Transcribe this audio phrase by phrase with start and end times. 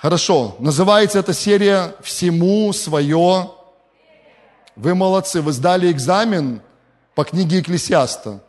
[0.00, 0.56] Хорошо.
[0.60, 3.50] Называется эта серия «Всему свое».
[4.74, 5.42] Вы молодцы.
[5.42, 6.62] Вы сдали экзамен
[7.14, 8.40] по книге Экклесиаста.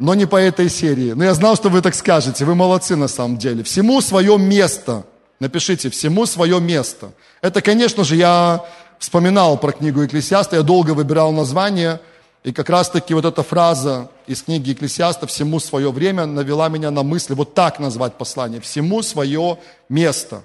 [0.00, 1.12] Но не по этой серии.
[1.12, 2.44] Но я знал, что вы так скажете.
[2.44, 3.62] Вы молодцы на самом деле.
[3.62, 5.04] «Всему свое место».
[5.38, 7.12] Напишите «Всему свое место».
[7.42, 8.64] Это, конечно же, я
[8.98, 10.56] вспоминал про книгу Экклесиаста.
[10.56, 12.00] Я долго выбирал название–
[12.46, 17.02] и как раз-таки вот эта фраза из книги Екклесиаста «Всему свое время» навела меня на
[17.02, 19.58] мысли вот так назвать послание «Всему свое
[19.88, 20.44] место».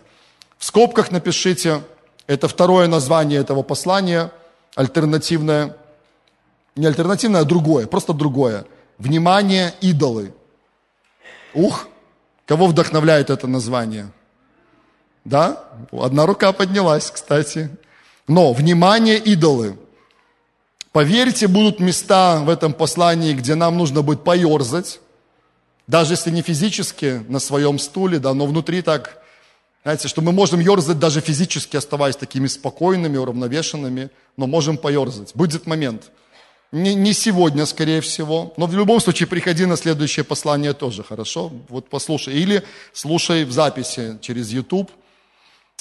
[0.61, 1.81] В скобках напишите,
[2.27, 4.31] это второе название этого послания,
[4.75, 5.75] альтернативное,
[6.75, 8.65] не альтернативное, а другое, просто другое.
[8.99, 10.35] Внимание, идолы.
[11.55, 11.87] Ух,
[12.45, 14.11] кого вдохновляет это название?
[15.25, 15.63] Да?
[15.91, 17.75] Одна рука поднялась, кстати.
[18.27, 19.75] Но, внимание, идолы–
[20.91, 24.99] Поверьте, будут места в этом послании, где нам нужно будет поерзать,
[25.87, 29.20] даже если не физически на своем стуле, да, но внутри так,
[29.83, 35.31] знаете, что мы можем ерзать даже физически, оставаясь такими спокойными, уравновешенными, но можем поерзать.
[35.33, 36.11] Будет момент.
[36.71, 41.51] Не, не сегодня, скорее всего, но в любом случае приходи на следующее послание тоже, хорошо?
[41.67, 42.35] Вот послушай.
[42.35, 44.89] Или слушай в записи через YouTube,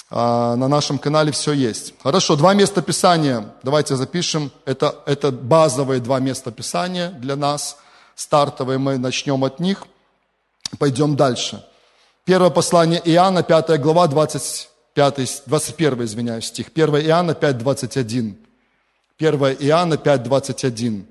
[0.09, 1.95] а, на нашем канале все есть.
[2.03, 3.55] Хорошо, два места Писания.
[3.63, 4.51] Давайте запишем.
[4.65, 7.77] Это, это базовые два места Писания для нас.
[8.17, 9.87] Стартовые мы начнем от них.
[10.79, 11.65] Пойдем дальше.
[12.25, 16.69] Первое послание Иоанна, 5 глава, 25, 21, извиняюсь, стих.
[16.75, 18.37] 1 Иоанна 5, 21.
[19.19, 21.07] 1 Иоанна 5, 21.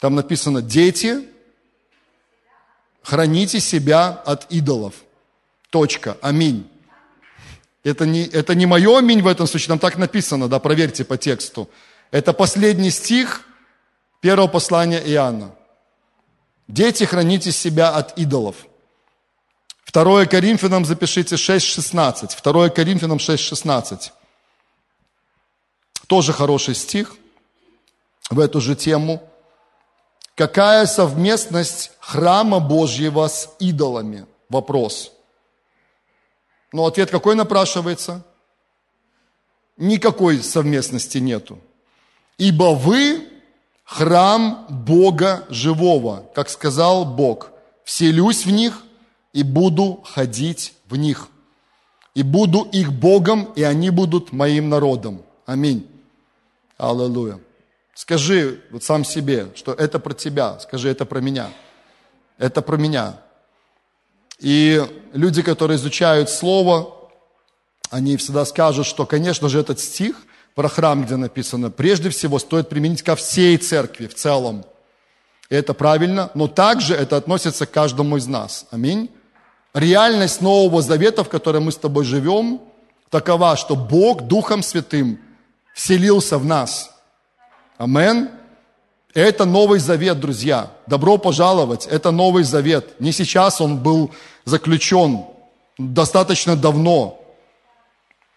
[0.00, 1.28] Там написано, дети,
[3.02, 4.94] храните себя от идолов.
[5.70, 6.16] Точка.
[6.20, 6.68] Аминь.
[7.84, 11.16] Это не, это не мое аминь в этом случае, там так написано, да, проверьте по
[11.16, 11.70] тексту.
[12.10, 13.42] Это последний стих
[14.20, 15.54] первого послания Иоанна.
[16.68, 18.56] Дети, храните себя от идолов.
[19.90, 22.36] Второе Коринфянам запишите 6.16.
[22.36, 24.12] Второе Коринфянам 6.16.
[26.06, 27.16] Тоже хороший стих
[28.30, 29.20] в эту же тему.
[30.36, 34.26] Какая совместность храма Божьего с идолами?
[34.48, 35.10] Вопрос.
[36.72, 38.24] Но ответ какой напрашивается?
[39.76, 41.58] Никакой совместности нету.
[42.38, 43.28] Ибо вы
[43.82, 47.50] храм Бога живого, как сказал Бог,
[47.82, 48.84] вселюсь в них
[49.32, 51.28] и буду ходить в них.
[52.14, 55.22] И буду их Богом, и они будут моим народом.
[55.46, 55.88] Аминь.
[56.76, 57.38] Аллилуйя.
[57.94, 60.58] Скажи вот сам себе, что это про тебя.
[60.58, 61.50] Скажи, это про меня.
[62.38, 63.20] Это про меня.
[64.38, 64.82] И
[65.12, 66.96] люди, которые изучают Слово,
[67.90, 70.16] они всегда скажут, что, конечно же, этот стих
[70.54, 74.64] про храм, где написано, прежде всего стоит применить ко всей церкви в целом.
[75.50, 78.66] И это правильно, но также это относится к каждому из нас.
[78.70, 79.10] Аминь.
[79.74, 82.60] Реальность Нового Завета, в которой мы с тобой живем,
[83.08, 85.18] такова, что Бог Духом Святым
[85.74, 86.90] вселился в нас.
[87.78, 88.28] Аминь.
[89.14, 90.70] Это Новый Завет, друзья.
[90.86, 91.86] Добро пожаловать.
[91.86, 93.00] Это Новый Завет.
[93.00, 94.10] Не сейчас он был
[94.44, 95.24] заключен,
[95.78, 97.20] достаточно давно.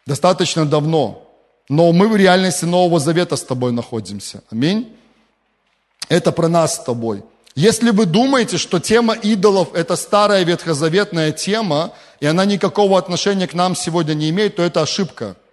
[0.05, 1.27] Достаточно давно.
[1.69, 4.43] Но мы в реальности Нового Завета с тобой находимся.
[4.51, 4.95] Аминь.
[6.09, 7.23] Это про нас с тобой.
[7.55, 13.53] Если вы думаете, что тема идолов– это старая ветхозаветная тема, и она никакого отношения к
[13.53, 15.35] нам сегодня не имеет, то это ошибка–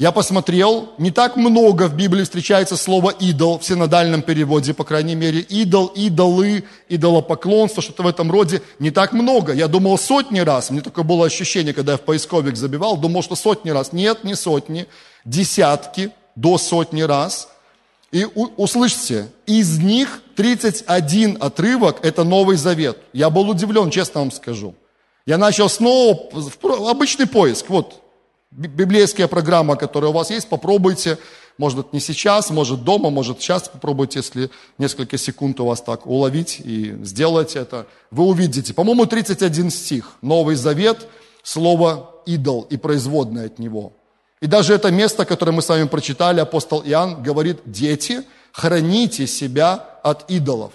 [0.00, 5.14] я посмотрел, не так много в Библии встречается слово «идол» в синодальном переводе, по крайней
[5.14, 5.40] мере.
[5.40, 8.62] Идол, идолы, идолопоклонство, что-то в этом роде.
[8.78, 9.52] Не так много.
[9.52, 10.70] Я думал сотни раз.
[10.70, 12.96] Мне такое было ощущение, когда я в поисковик забивал.
[12.96, 13.92] Думал, что сотни раз.
[13.92, 14.86] Нет, не сотни.
[15.26, 17.50] Десятки до сотни раз.
[18.12, 22.98] И услышьте, из них 31 отрывок– это Новый Завет.
[23.12, 24.74] Я был удивлен, честно вам скажу.
[25.26, 26.28] Я начал снова
[26.90, 27.68] обычный поиск.
[27.68, 28.02] Вот,
[28.50, 31.18] библейская программа, которая у вас есть, попробуйте.
[31.56, 36.60] Может, не сейчас, может, дома, может, сейчас попробуйте, если несколько секунд у вас так уловить
[36.64, 37.86] и сделать это.
[38.10, 41.06] Вы увидите, по-моему, 31 стих, Новый Завет,
[41.42, 43.92] слово «идол» и производное от него.
[44.40, 49.74] И даже это место, которое мы с вами прочитали, апостол Иоанн говорит, дети, храните себя
[50.02, 50.72] от идолов.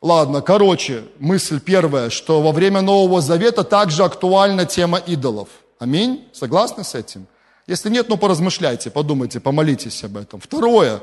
[0.00, 5.48] Ладно, короче, мысль первая, что во время Нового Завета также актуальна тема идолов–
[5.80, 6.28] Аминь?
[6.32, 7.26] Согласны с этим?
[7.66, 10.38] Если нет, ну поразмышляйте, подумайте, помолитесь об этом.
[10.38, 11.00] Второе.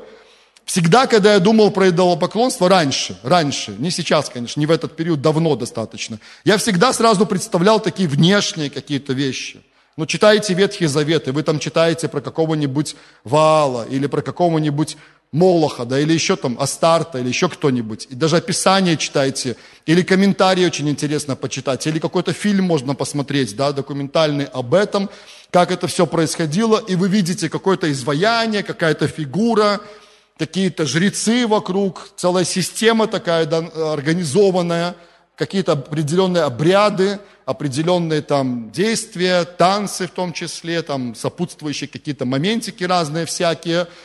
[0.64, 5.20] Всегда, когда я думал про идолопоклонство, раньше, раньше, не сейчас, конечно, не в этот период,
[5.20, 9.62] давно достаточно, я всегда сразу представлял такие внешние какие-то вещи.
[9.98, 14.96] Ну, читаете Ветхий Завет, и вы там читаете про какого-нибудь Ваала или про какого-нибудь
[15.32, 18.06] Молоха, да, или еще там Астарта, или еще кто-нибудь.
[18.08, 19.56] И даже описание читайте,
[19.86, 25.10] или комментарии очень интересно почитать, или какой-то фильм можно посмотреть, да, документальный об этом,
[25.50, 29.80] как это все происходило, и вы видите какое-то изваяние, какая-то фигура,
[30.38, 33.58] какие-то жрецы вокруг, целая система такая да,
[33.94, 34.94] организованная,
[35.34, 37.18] какие-то определенные обряды,
[37.50, 43.86] определенные там действия, танцы в том числе, там сопутствующие какие-то моментики разные всякие–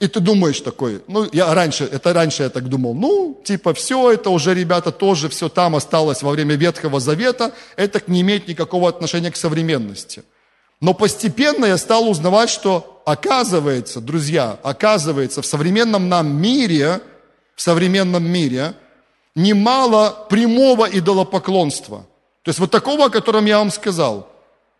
[0.00, 4.12] и ты думаешь такой, ну, я раньше, это раньше я так думал, ну, типа, все
[4.12, 8.88] это уже, ребята, тоже все там осталось во время Ветхого Завета, это не имеет никакого
[8.88, 10.22] отношения к современности.
[10.80, 17.02] Но постепенно я стал узнавать, что оказывается, друзья, оказывается, в современном нам мире,
[17.54, 18.72] в современном мире,
[19.34, 22.06] немало прямого идолопоклонства.
[22.42, 24.28] То есть вот такого, о котором я вам сказал.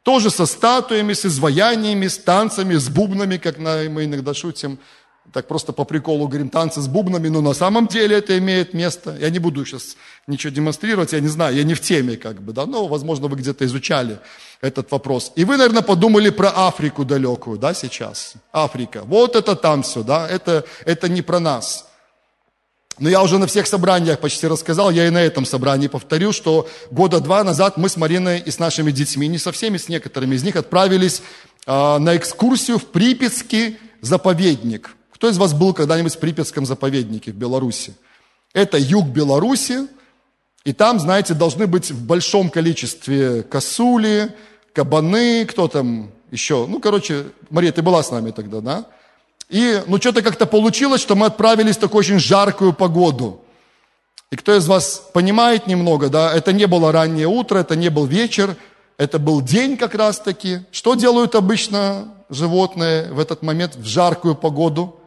[0.02, 4.78] Тоже со статуями, с изваяниями, с танцами, с бубнами, как мы иногда шутим–
[5.32, 9.16] так просто по приколу говорим, танцы с бубнами, но на самом деле это имеет место.
[9.20, 9.96] Я не буду сейчас
[10.26, 13.36] ничего демонстрировать, я не знаю, я не в теме как бы, да, но, возможно, вы
[13.36, 14.18] где-то изучали
[14.60, 15.32] этот вопрос.
[15.36, 18.34] И вы, наверное, подумали про Африку далекую, да, сейчас.
[18.52, 19.02] Африка.
[19.04, 21.86] Вот это там все, да, это, это не про нас.
[23.00, 26.68] Но я уже на всех собраниях почти рассказал, я и на этом собрании повторю, что
[26.92, 30.36] года два назад мы с Мариной и с нашими детьми, не со всеми, с некоторыми
[30.36, 31.22] из них, отправились
[31.66, 37.34] э, на экскурсию в Припятский заповедник– кто из вас был когда-нибудь в Припятском заповеднике в
[37.34, 37.92] Беларуси?
[38.54, 39.86] Это юг Беларуси,
[40.64, 44.34] и там, знаете, должны быть в большом количестве косули,
[44.72, 46.66] кабаны, кто там еще.
[46.66, 48.86] Ну, короче, Мария, ты была с нами тогда, да?
[49.50, 53.42] И, ну, что-то как-то получилось, что мы отправились в такую очень жаркую погоду.
[54.30, 58.06] И кто из вас понимает немного, да, это не было раннее утро, это не был
[58.06, 58.56] вечер,
[58.96, 60.60] это был день как раз-таки.
[60.70, 65.00] Что делают обычно животные в этот момент, в жаркую погоду?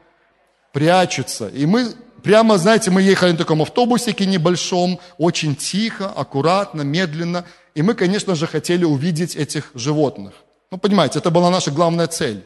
[0.74, 1.48] прячутся.
[1.48, 1.94] И мы
[2.24, 7.46] прямо, знаете, мы ехали на таком автобусике небольшом, очень тихо, аккуратно, медленно.
[7.75, 10.34] И мы, конечно же, хотели увидеть этих животных.
[10.72, 12.44] Ну, понимаете, это была наша главная цель.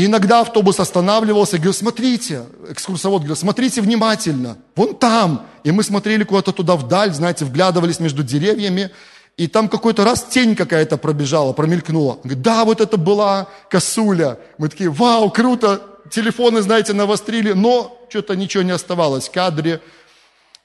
[0.00, 5.44] И иногда автобус останавливался и говорил, смотрите, экскурсовод говорил, смотрите внимательно, вон там.
[5.62, 8.88] И мы смотрели куда-то туда вдаль, знаете, вглядывались между деревьями,
[9.36, 12.12] и там какой-то раз тень какая-то пробежала, промелькнула.
[12.12, 14.38] Он говорит, да, вот это была косуля.
[14.56, 19.82] Мы такие, вау, круто, телефоны, знаете, навострили, но что-то ничего не оставалось в кадре.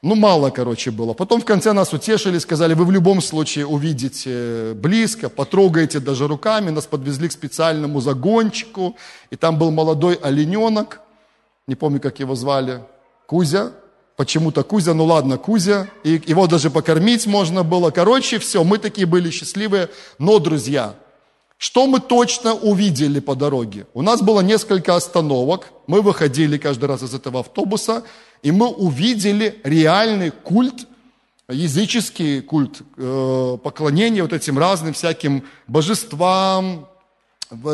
[0.06, 1.14] Ну, мало, короче, было.
[1.14, 6.70] Потом в конце нас утешили, сказали, вы в любом случае увидите близко, потрогаете даже руками.
[6.70, 8.96] Нас подвезли к специальному загончику,
[9.32, 11.02] и там был молодой олененок,
[11.66, 12.84] не помню, как его звали,
[13.26, 13.72] Кузя,
[14.16, 17.90] почему-то Кузя, ну ладно, Кузя, и его даже покормить можно было.
[17.90, 20.94] Короче, все, мы такие были счастливые, но, друзья,
[21.58, 23.88] что мы точно увидели по дороге?
[23.94, 25.70] У нас было несколько остановок.
[25.88, 28.04] Мы выходили каждый раз из этого автобуса,
[28.46, 30.86] и мы увидели реальный культ,
[31.50, 36.88] языческий культ, э, поклонение вот этим разным всяким божествам,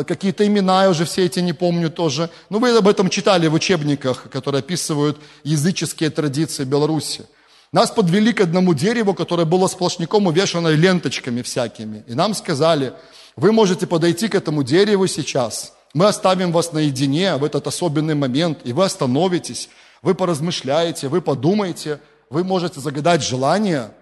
[0.06, 2.30] какие-то имена, я уже все эти не помню тоже.
[2.48, 7.26] Но вы об этом читали в учебниках, которые описывают языческие традиции Беларуси.
[7.70, 12.02] Нас подвели к одному дереву, которое было сплошняком увешано ленточками всякими.
[12.06, 12.94] И нам сказали,
[13.36, 15.74] вы можете подойти к этому дереву сейчас.
[15.92, 19.68] Мы оставим вас наедине в этот особенный момент, и вы остановитесь,
[20.02, 23.92] вы поразмышляете, вы подумаете, вы можете загадать желание,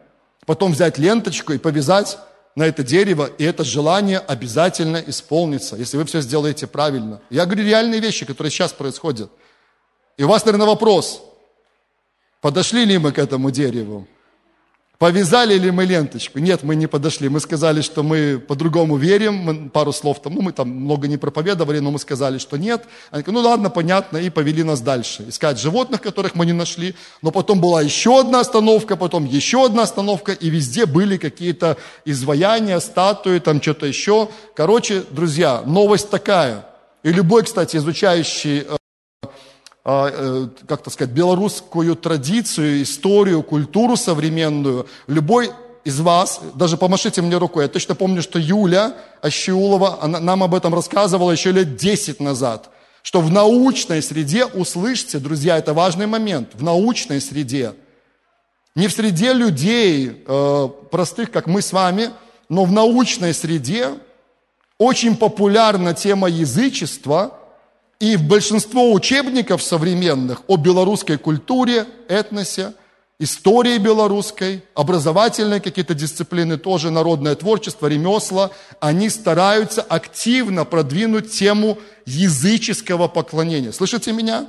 [0.47, 2.19] потом взять ленточку и повязать
[2.56, 7.20] на это дерево, и это желание обязательно исполнится, если вы все сделаете правильно.
[7.31, 9.31] Я говорю реальные вещи, которые сейчас происходят.
[10.17, 11.22] И у вас, наверное, вопрос,
[12.41, 14.06] подошли ли мы к этому дереву?
[15.00, 16.40] Повязали ли мы ленточку?
[16.40, 17.30] Нет, мы не подошли.
[17.30, 19.34] Мы сказали, что мы по-другому верим.
[19.36, 22.84] Мы пару слов там, ну, мы там много не проповедовали, но мы сказали, что нет.
[23.10, 25.24] Они говорят, ну ладно, понятно, и повели нас дальше.
[25.26, 26.94] Искать животных, которых мы не нашли.
[27.22, 32.78] Но потом была еще одна остановка, потом еще одна остановка, и везде были какие-то изваяния,
[32.78, 34.28] статуи, там что-то еще.
[34.54, 36.66] Короче, друзья, новость такая.
[37.02, 38.66] И любой, кстати, изучающий
[39.82, 45.51] а, э, как-то сказать, белорусскую традицию, историю, культуру современную, любой
[45.84, 50.55] из вас, даже помашите мне рукой, я точно помню, что Юля Ащиулова, она нам об
[50.55, 52.69] этом рассказывала еще лет 10 назад,
[53.03, 57.72] что в научной среде, услышьте, друзья, это важный момент, в научной среде,
[58.75, 62.10] не в среде людей э, простых, как мы с вами,
[62.51, 63.94] но в научной среде
[64.77, 67.39] очень популярна тема язычества–
[68.00, 72.72] и в большинство учебников современных о белорусской культуре, этносе
[73.19, 83.08] истории белорусской, образовательные какие-то дисциплины, тоже народное творчество, ремесла, они стараются активно продвинуть тему языческого
[83.08, 83.72] поклонения.
[83.72, 84.48] Слышите меня?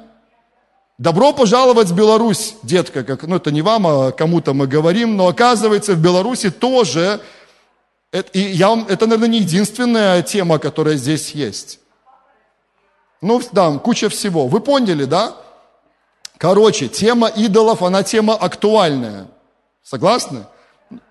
[0.98, 5.28] Добро пожаловать в Беларусь, детка, как, ну это не вам, а кому-то мы говорим, но
[5.28, 7.20] оказывается в Беларуси тоже,
[8.32, 11.81] и я, это, наверное, не единственная тема, которая здесь есть.
[13.22, 14.48] Ну, да, куча всего.
[14.48, 15.36] Вы поняли, да?
[16.38, 19.28] Короче, тема идолов, она тема актуальная.
[19.84, 20.46] Согласны?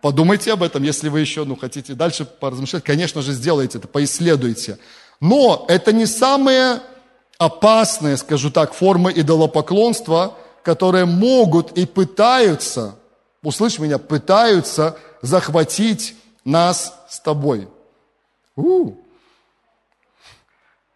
[0.00, 4.78] Подумайте об этом, если вы еще ну, хотите дальше поразмышлять, конечно же, сделайте это, поисследуйте.
[5.20, 6.80] Но это не самые
[7.38, 12.96] опасные, скажу так, формы идолопоклонства, которые могут и пытаются,
[13.42, 17.68] услышь меня, пытаются захватить нас с тобой.
[18.56, 18.98] У-у.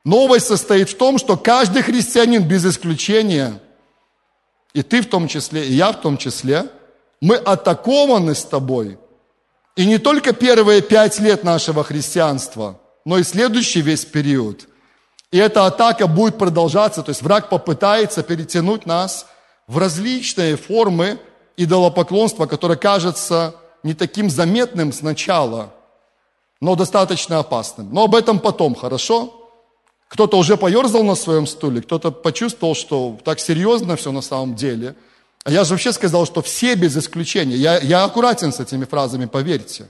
[0.05, 3.61] Новость состоит в том, что каждый христианин без исключения–
[4.75, 6.67] и ты в том числе, и я в том числе,
[7.21, 8.99] мы атакованы с тобой.
[9.77, 14.69] И не только первые пять лет нашего христианства, но и следующий весь период.
[15.31, 19.27] И эта атака будет продолжаться, то есть враг попытается перетянуть нас
[19.67, 21.19] в различные формы
[21.57, 25.73] идолопоклонства, которое кажется не таким заметным сначала,
[26.61, 27.93] но достаточно опасным.
[27.93, 29.44] Но об этом потом, хорошо?
[30.15, 34.95] Кто-то уже поерзал на своем стуле, кто-то почувствовал, что так серьезно все на самом деле.
[35.43, 37.57] А я же вообще сказал, что все без исключения.
[37.57, 39.89] Я, я аккуратен с этими фразами, поверьте.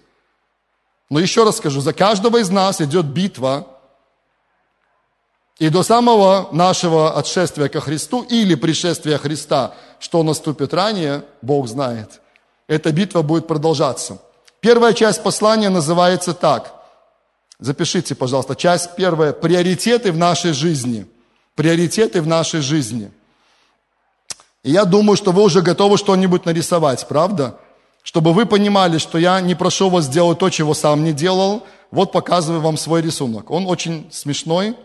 [1.11, 3.66] Но еще раз скажу, за каждого из нас идет битва.
[5.59, 12.23] И до самого нашего отшествия ко Христу или пришествия Христа, что наступит ранее, Бог знает.
[12.66, 14.23] Эта битва будет продолжаться.
[14.61, 16.84] Первая часть послания называется так.
[17.58, 19.32] Запишите, пожалуйста, часть первая.
[19.32, 21.06] Приоритеты в нашей жизни.
[21.54, 23.11] Приоритеты в нашей жизни.
[24.64, 27.58] И я думаю, что вы уже готовы что-нибудь нарисовать, правда?
[28.02, 31.64] Чтобы вы понимали, что я не прошу вас сделать то, чего сам не делал.
[31.90, 33.50] Вот показываю вам свой рисунок.
[33.50, 34.76] Он очень смешной.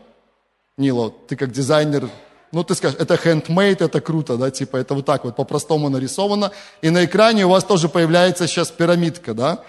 [0.77, 2.09] Нило, ты как дизайнер,
[2.51, 6.51] ну ты скажешь, это handmade, это круто, да, типа это вот так вот по-простому нарисовано.
[6.81, 9.63] И на экране у вас тоже появляется сейчас пирамидка, да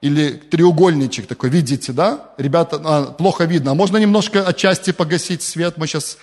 [0.00, 2.30] или треугольничек такой, видите, да?
[2.38, 3.72] Ребята, а, плохо видно.
[3.72, 5.76] А можно немножко отчасти погасить свет?
[5.76, 6.18] Мы сейчас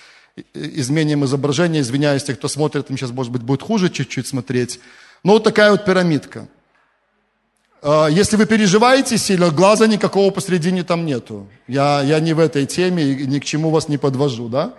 [0.54, 1.82] изменим изображение.
[1.82, 4.80] Извиняюсь, те, кто смотрит, им сейчас, может быть, будет хуже чуть-чуть смотреть.
[5.24, 6.48] Но вот такая вот пирамидка.
[7.82, 11.48] А, если вы переживаете сильно, глаза никакого посредине там нету.
[11.68, 14.74] Я, я не в этой теме и ни к чему вас не подвожу, да?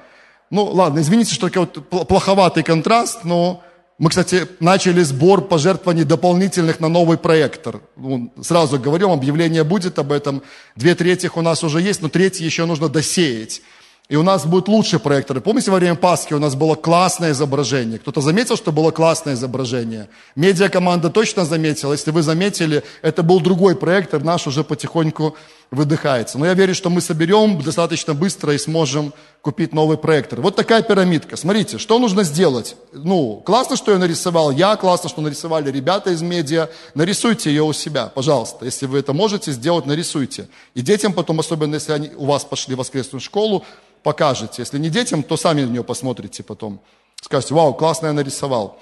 [0.51, 3.63] Ну, ладно, извините, что такой вот плоховатый контраст, но
[3.99, 7.81] мы, кстати, начали сбор пожертвований дополнительных на новый проектор.
[7.97, 10.43] Ну, сразу говорю, объявление будет об этом.
[10.77, 13.63] Две трети у нас уже есть, но третий еще нужно досеять.
[14.09, 15.41] И у нас будет лучший проектор.
[15.41, 17.99] Помните, во время Пасхи у нас было классное изображение?
[17.99, 20.09] Кто-то заметил, что было классное изображение?
[20.37, 21.93] Медиакоманда точно заметила.
[21.93, 25.37] Если вы заметили, это был другой проектор, наш уже потихоньку
[25.71, 26.39] выдыхается.
[26.39, 30.41] Но я верю, что мы соберем достаточно быстро и сможем купить новый проектор.
[30.41, 31.37] Вот такая пирамидка.
[31.37, 32.77] Смотрите, что нужно сделать?
[32.93, 36.69] Ну, классно, что я нарисовал я, классно, что нарисовали ребята из медиа.
[36.95, 38.65] Нарисуйте ее у себя, пожалуйста.
[38.65, 40.49] Если вы это можете сделать, нарисуйте.
[40.75, 43.65] И детям потом, особенно если они у вас пошли в воскресную школу,
[44.03, 44.63] покажете.
[44.63, 46.81] Если не детям, то сами на нее посмотрите потом.
[47.21, 48.79] Скажете, вау, классно я нарисовал.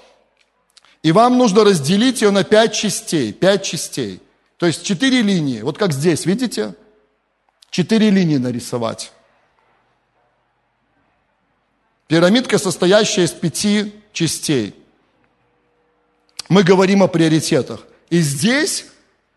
[1.01, 3.31] И вам нужно разделить ее на пять частей.
[3.31, 4.21] Пять частей.
[4.57, 5.61] То есть четыре линии.
[5.61, 6.75] Вот как здесь, видите?
[7.69, 9.11] Четыре линии нарисовать.
[12.07, 14.75] Пирамидка, состоящая из пяти частей.
[16.47, 17.81] Мы говорим о приоритетах.
[18.09, 18.85] И здесь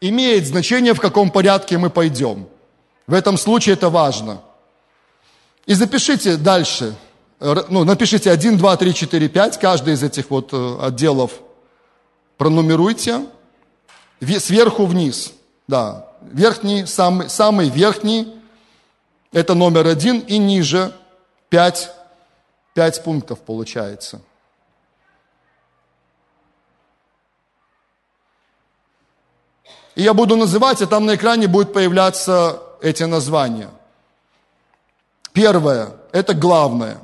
[0.01, 2.47] имеет значение, в каком порядке мы пойдем.
[3.07, 4.43] В этом случае это важно.
[5.67, 6.95] И запишите дальше,
[7.41, 11.33] ну, напишите 1, 2, 3, 4, 5, каждый из этих вот э, отделов
[12.37, 13.27] пронумеруйте
[14.21, 15.33] сверху вниз.
[15.67, 18.35] Да, верхний, самый, самый верхний,
[19.33, 20.93] это номер один, и ниже
[21.51, 21.91] 5,
[22.75, 24.21] 5 пунктов получается.
[29.95, 33.69] И я буду называть, и там на экране будут появляться эти названия.
[35.33, 36.99] Первое– это главное.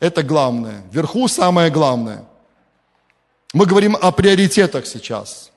[0.00, 0.82] Это главное.
[0.90, 2.24] Вверху самое главное.
[3.52, 5.50] Мы говорим о приоритетах сейчас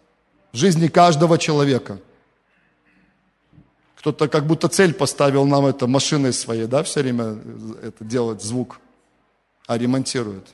[0.52, 2.00] в жизни каждого человека.
[3.96, 7.38] Кто-то как будто цель поставил нам это машиной своей, да, все время
[7.84, 8.80] это делать звук,
[9.68, 10.48] а ремонтирует.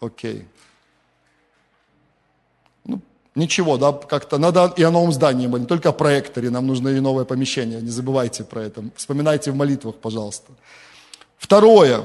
[0.00, 0.46] Окей.
[2.84, 3.00] Ну,
[3.34, 7.00] ничего, да, как-то надо и о новом здании, не только о проекторе, нам нужно и
[7.00, 8.84] новое помещение, не забывайте про это.
[8.94, 10.52] Вспоминайте в молитвах, пожалуйста.
[11.36, 12.04] Второе,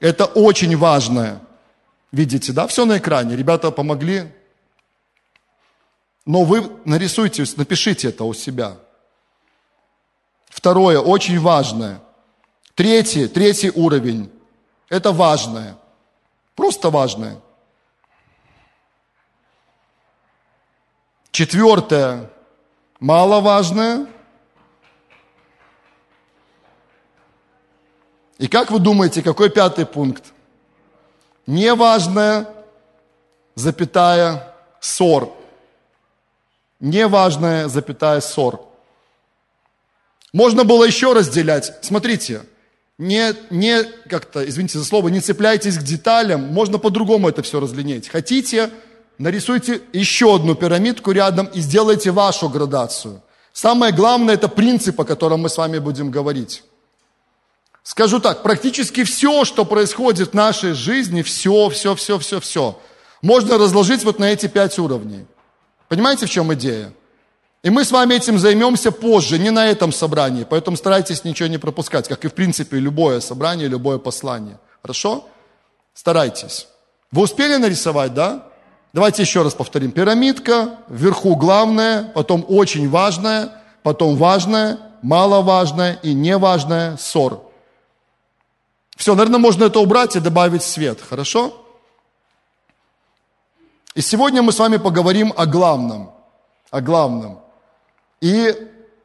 [0.00, 1.40] это очень важное.
[2.10, 3.36] Видите, да, все на экране.
[3.36, 4.32] Ребята помогли.
[6.26, 8.76] Но вы нарисуйте, напишите это у себя.
[10.48, 12.00] Второе, очень важное.
[12.74, 14.30] Третий, третий уровень.
[14.88, 15.76] Это важное.
[16.54, 17.40] Просто важное.
[21.30, 22.30] Четвертое,
[22.98, 24.06] маловажное.
[28.38, 30.32] И как вы думаете, какой пятый пункт?
[31.46, 32.48] Неважное,
[33.54, 35.39] запятая, ссор.
[36.80, 38.60] Неважное, запятая, ссор.
[40.32, 41.72] Можно было еще разделять.
[41.82, 42.42] Смотрите,
[42.98, 48.08] не, не как-то, извините за слово, не цепляйтесь к деталям, можно по-другому это все разлинять.
[48.08, 48.70] Хотите,
[49.18, 53.22] нарисуйте еще одну пирамидку рядом и сделайте вашу градацию.
[53.52, 56.62] Самое главное, это принцип, о котором мы с вами будем говорить.
[57.82, 62.78] Скажу так, практически все, что происходит в нашей жизни, все, все, все, все, все,
[63.22, 65.26] можно разложить вот на эти пять уровней.
[65.90, 66.92] Понимаете, в чем идея?
[67.64, 71.58] И мы с вами этим займемся позже, не на этом собрании, поэтому старайтесь ничего не
[71.58, 74.60] пропускать, как и в принципе любое собрание, любое послание.
[74.82, 75.28] Хорошо?
[75.92, 76.68] Старайтесь.
[77.10, 78.46] Вы успели нарисовать, да?
[78.92, 79.90] Давайте еще раз повторим.
[79.90, 83.50] Пирамидка, вверху главное, потом очень важное,
[83.82, 87.50] потом важное, маловажное и неважное, ссор.
[88.96, 91.59] Все, наверное, можно это убрать и добавить свет, хорошо?
[93.94, 96.10] И сегодня мы с вами поговорим о главном.
[96.70, 97.40] О главном.
[98.20, 98.54] И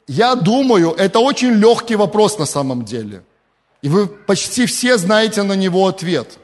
[0.06, 3.22] я думаю, это очень легкий вопрос на самом деле.
[3.82, 6.38] И вы почти все знаете на него ответ.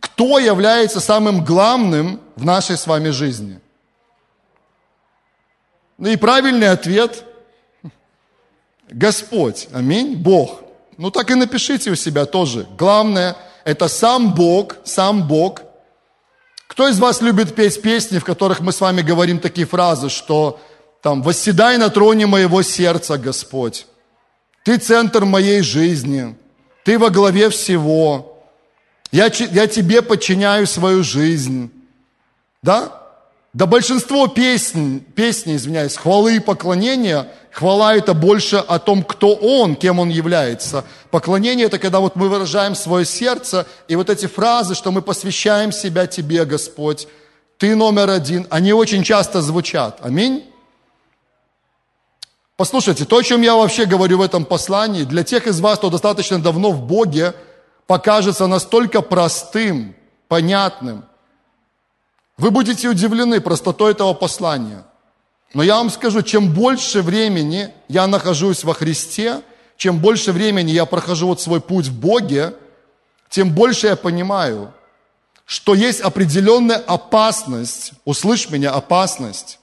[0.00, 3.60] Кто является самым главным в нашей с вами жизни?
[5.98, 7.24] Ну и правильный ответ–
[8.92, 9.68] Господь.
[9.72, 10.16] Аминь.
[10.16, 10.62] Бог.
[10.98, 12.66] Ну так и напишите у себя тоже.
[12.76, 15.62] Главное– это сам Бог, сам Бог.
[16.72, 20.58] Кто из вас любит петь песни, в которых мы с вами говорим такие фразы, что
[21.02, 23.86] там «Восседай на троне моего сердца, Господь».
[24.64, 26.34] Ты центр моей жизни.
[26.82, 28.42] Ты во главе всего.
[29.10, 31.70] Я, я тебе подчиняю свою жизнь.
[32.62, 33.01] Да?
[33.54, 39.76] Да большинство песен, песни, извиняюсь, хвалы и поклонения, хвала это больше о том, кто он,
[39.76, 40.86] кем он является.
[41.10, 45.70] Поклонение это когда вот мы выражаем свое сердце, и вот эти фразы, что мы посвящаем
[45.70, 47.08] себя тебе, Господь,
[47.58, 49.98] ты номер один, они очень часто звучат.
[50.00, 50.50] Аминь.
[52.56, 55.90] Послушайте, то, о чем я вообще говорю в этом послании, для тех из вас, кто
[55.90, 57.34] достаточно давно в Боге,
[57.86, 59.94] покажется настолько простым,
[60.28, 61.04] понятным–
[62.38, 64.84] вы будете удивлены простотой этого послания.
[65.54, 69.42] Но я вам скажу, чем больше времени я нахожусь во Христе,
[69.76, 72.54] чем больше времени я прохожу вот свой путь в Боге,
[73.28, 74.72] тем больше я понимаю,
[75.44, 79.58] что есть определенная опасность, услышь меня, опасность.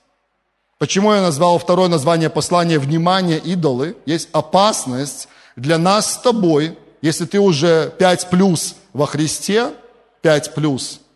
[0.78, 3.98] Почему я назвал второе название послания «Внимание, идолы»?
[4.06, 9.74] Есть опасность для нас с тобой, если ты уже 5 плюс во Христе,
[10.22, 11.02] 5 плюс–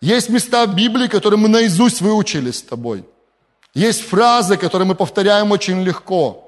[0.00, 3.04] есть места в Библии, которые мы наизусть выучили с тобой.
[3.74, 6.40] Есть фразы, которые мы повторяем очень легко.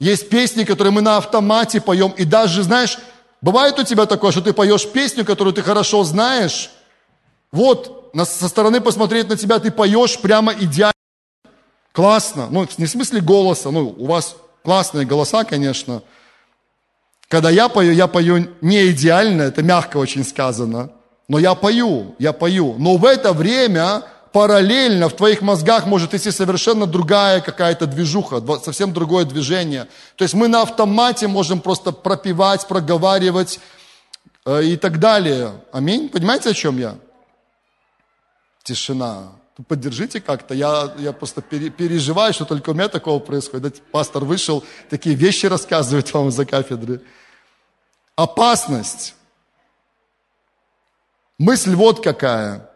[0.00, 2.12] Есть песни, которые мы на автомате поем.
[2.16, 2.98] И даже, знаешь,
[3.40, 6.70] бывает у тебя такое, что ты поешь песню, которую ты хорошо знаешь.
[7.52, 10.92] Вот, со стороны посмотреть на тебя, ты поешь прямо идеально.
[11.92, 12.48] Классно.
[12.50, 13.70] Ну, не в смысле голоса.
[13.70, 16.02] Ну, у вас классные голоса, конечно.
[17.28, 20.90] Когда я пою, я пою не идеально, это мягко очень сказано.
[21.28, 22.74] Но я пою, я пою.
[22.78, 28.92] Но в это время параллельно в твоих мозгах может идти совершенно другая какая-то движуха, совсем
[28.92, 29.88] другое движение.
[30.16, 33.60] То есть мы на автомате можем просто пропивать, проговаривать
[34.46, 35.52] э, и так далее.
[35.70, 36.08] Аминь.
[36.08, 36.96] Понимаете, о чем я?
[38.62, 39.32] Тишина.
[39.66, 40.54] Поддержите как-то.
[40.54, 43.82] Я, я просто переживаю, что только у меня такого происходит.
[43.90, 47.02] Пастор вышел, такие вещи рассказывает вам за кафедры.
[48.14, 49.14] Опасность
[51.38, 52.68] Мысль вот какая.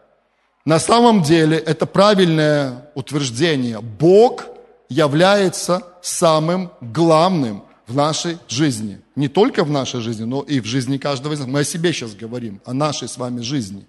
[0.65, 3.81] На самом деле это правильное утверждение.
[3.81, 4.45] Бог
[4.87, 9.01] является самым главным в нашей жизни.
[9.15, 11.47] Не только в нашей жизни, но и в жизни каждого из нас.
[11.49, 13.85] Мы о себе сейчас говорим, о нашей с вами жизни.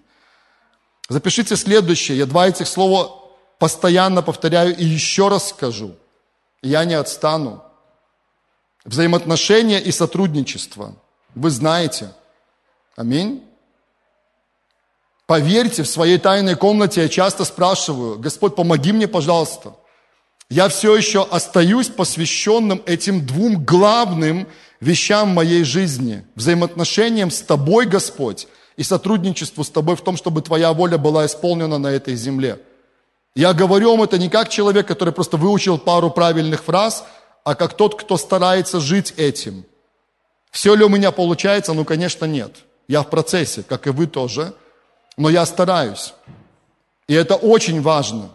[1.07, 2.17] Запишите следующее.
[2.17, 3.23] Я два этих слова
[3.57, 5.95] постоянно повторяю и еще раз скажу.
[6.61, 7.63] Я не отстану.
[8.83, 10.95] Взаимоотношения и сотрудничество.
[11.33, 12.11] Вы знаете.
[12.97, 13.44] Аминь.
[15.27, 19.75] Поверьте, в своей тайной комнате я часто спрашиваю, Господь, помоги мне, пожалуйста.
[20.49, 24.47] Я все еще остаюсь посвященным этим двум главным
[24.79, 26.23] вещам моей жизни.
[26.35, 31.79] Взаимоотношениям с Тобой, Господь, и сотрудничеству с Тобой в том, чтобы Твоя воля была исполнена
[31.79, 32.59] на этой земле.
[33.35, 37.03] Я говорю вам это не как человек, который просто выучил пару правильных фраз,
[37.43, 39.65] а как тот, кто старается жить этим.
[40.51, 41.73] Все ли у меня получается?
[41.73, 42.57] Ну, конечно, нет.
[42.87, 44.53] Я в процессе, как и вы тоже,
[45.17, 46.13] но я стараюсь.
[47.07, 48.29] И это очень важно.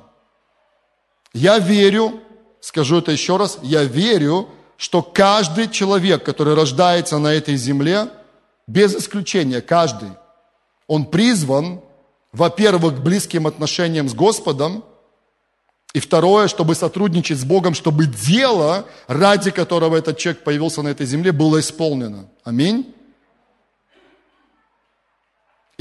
[1.32, 2.20] Я верю,
[2.60, 8.08] скажу это еще раз, я верю, что каждый человек, который рождается на этой земле,
[8.66, 10.10] без исключения, каждый,
[10.86, 11.80] он призван,
[12.32, 14.84] во-первых, к близким отношениям с Господом,
[15.92, 21.04] и второе, чтобы сотрудничать с Богом, чтобы дело, ради которого этот человек появился на этой
[21.04, 22.28] земле, было исполнено.
[22.44, 22.94] Аминь.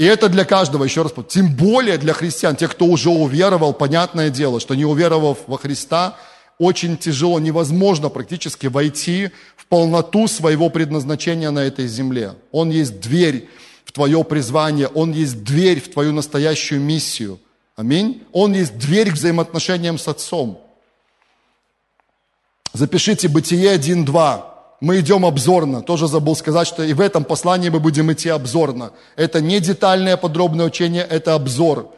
[0.00, 4.30] И это для каждого, еще раз, тем более для христиан, тех, кто уже уверовал, понятное
[4.30, 6.16] дело, что не уверовав во Христа,
[6.56, 12.32] очень тяжело, невозможно практически войти в полноту своего предназначения на этой земле.
[12.50, 13.50] Он есть дверь
[13.84, 17.38] в твое призвание, Он есть дверь в твою настоящую миссию.
[17.76, 18.22] Аминь.
[18.32, 20.62] Он есть дверь к взаимоотношениям с Отцом.
[22.72, 24.44] Запишите Бытие 1.2
[24.80, 25.82] мы идем обзорно.
[25.82, 28.92] Тоже забыл сказать, что и в этом послании мы будем идти обзорно.
[29.16, 31.92] Это не детальное подробное учение, это обзор.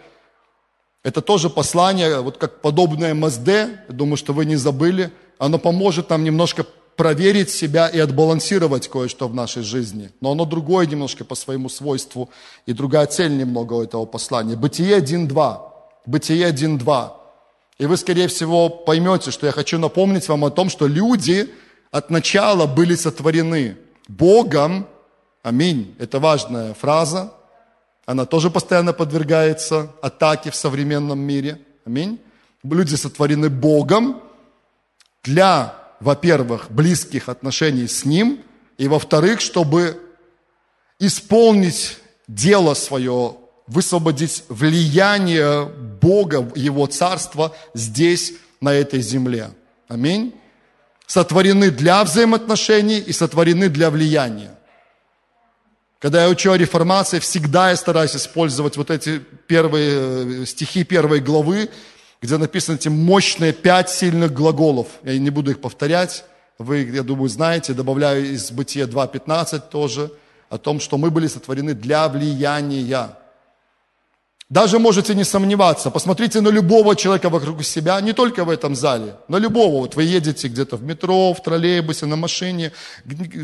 [1.05, 5.11] Это тоже послание, вот как подобное МСД, я думаю, что вы не забыли.
[5.39, 6.65] Оно поможет нам немножко
[6.97, 10.11] проверить себя и отбалансировать кое-что в нашей жизни.
[10.21, 12.31] Но оно другое немножко по своему свойству
[12.67, 14.57] и другая цель немного у этого послания.
[14.57, 15.61] Бытие 1.2.
[16.07, 17.11] Бытие 1.2.
[17.79, 21.51] И вы, скорее всего, поймете, что я хочу напомнить вам о том, что люди,
[21.93, 23.77] от начала были сотворены
[24.09, 24.89] Богом.
[25.43, 25.95] Аминь.
[26.01, 27.33] Это важная фраза.
[28.07, 31.61] Она тоже постоянно подвергается атаке в современном мире.
[31.85, 32.19] Аминь.
[32.65, 34.23] Люди сотворены Богом
[35.23, 38.41] для, во-первых, близких отношений с Ним,
[38.79, 40.01] и, во-вторых, чтобы
[40.99, 45.67] исполнить дело свое, высвободить влияние
[46.01, 49.51] Бога, Его Царства здесь, на этой земле.
[49.89, 50.35] Аминь
[51.13, 54.51] сотворены для взаимоотношений и сотворены для влияния.
[55.99, 61.21] Когда я учу о реформации, всегда я стараюсь использовать вот эти первые э, стихи первой
[61.21, 61.69] главы,
[62.23, 64.87] где написаны эти мощные пять сильных глаголов.
[65.03, 66.25] Я не буду их повторять.
[66.57, 70.11] Вы, я думаю, знаете, добавляю из Бытия 2.15 тоже,
[70.49, 73.19] о том, что мы были сотворены для влияния.
[74.53, 79.15] Даже можете не сомневаться, посмотрите на любого человека вокруг себя, не только в этом зале,
[79.27, 79.81] на любого.
[79.81, 82.73] Вот вы едете где-то в метро, в троллейбусе, на машине,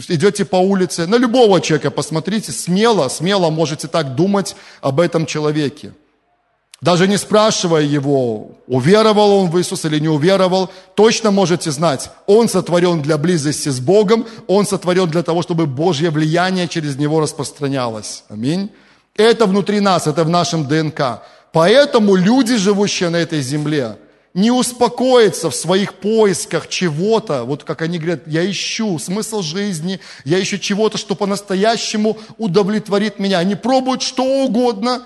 [0.08, 5.92] идете по улице, на любого человека посмотрите, смело, смело можете так думать об этом человеке.
[6.82, 12.50] Даже не спрашивая его, уверовал он в Иисуса или не уверовал, точно можете знать, он
[12.50, 18.24] сотворен для близости с Богом, он сотворен для того, чтобы Божье влияние через него распространялось.
[18.28, 18.70] Аминь.
[19.18, 21.22] Это внутри нас, это в нашем ДНК.
[21.52, 23.98] Поэтому люди, живущие на этой земле,
[24.32, 30.40] не успокоятся в своих поисках чего-то, вот как они говорят, я ищу смысл жизни, я
[30.40, 33.40] ищу чего-то, что по-настоящему удовлетворит меня.
[33.40, 35.02] Они пробуют что угодно,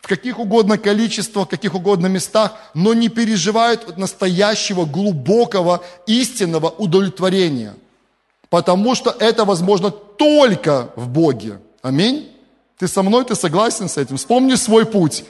[0.00, 7.74] в каких угодно количествах, в каких угодно местах, но не переживают настоящего, глубокого, истинного удовлетворения.
[8.48, 11.58] Потому что это возможно только в Боге.
[11.82, 12.35] Аминь.
[12.78, 14.16] Ты со мной, ты согласен с этим?
[14.16, 15.24] Вспомни свой путь.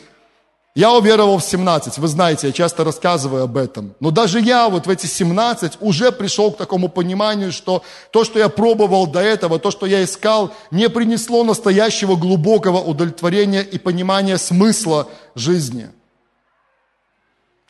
[0.74, 3.94] Я уверовал в 17, вы знаете, я часто рассказываю об этом.
[3.98, 8.38] Но даже я вот в эти 17 уже пришел к такому пониманию, что то, что
[8.38, 14.36] я пробовал до этого, то, что я искал, не принесло настоящего глубокого удовлетворения и понимания
[14.36, 15.88] смысла жизни.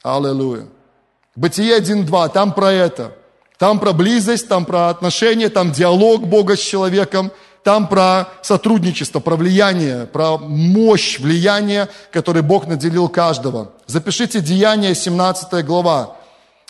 [0.02, 0.66] Аллилуйя.
[1.36, 3.12] Бытие 1.2, там про это.
[3.56, 7.30] Там про близость, там про отношения, там диалог Бога с человеком–
[7.66, 13.72] там про сотрудничество, про влияние, про мощь влияния, которой Бог наделил каждого.
[13.88, 16.16] Запишите Деяния, 17 глава,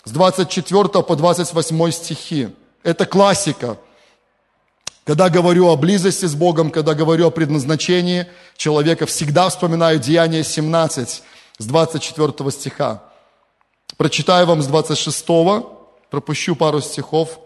[0.05, 2.49] с 24 по 28 стихи.
[2.81, 3.77] Это классика.
[5.05, 11.21] Когда говорю о близости с Богом, когда говорю о предназначении человека, всегда вспоминаю Деяния 17
[11.59, 13.03] с 24 стиха.
[13.97, 15.25] Прочитаю вам с 26,
[16.09, 17.39] пропущу пару стихов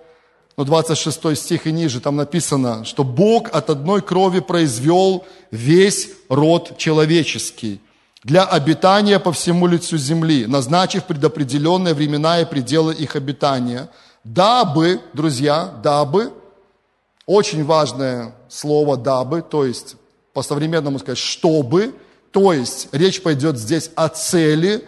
[0.58, 6.78] но 26 стих и ниже, там написано, что Бог от одной крови произвел весь род
[6.78, 7.82] человеческий
[8.24, 13.90] для обитания по всему лицу земли, назначив предопределенные времена и пределы их обитания,
[14.24, 16.32] дабы, друзья, дабы,
[17.26, 19.96] очень важное слово дабы, то есть
[20.34, 21.96] по-современному сказать, чтобы,
[22.32, 24.88] то есть речь пойдет здесь о цели,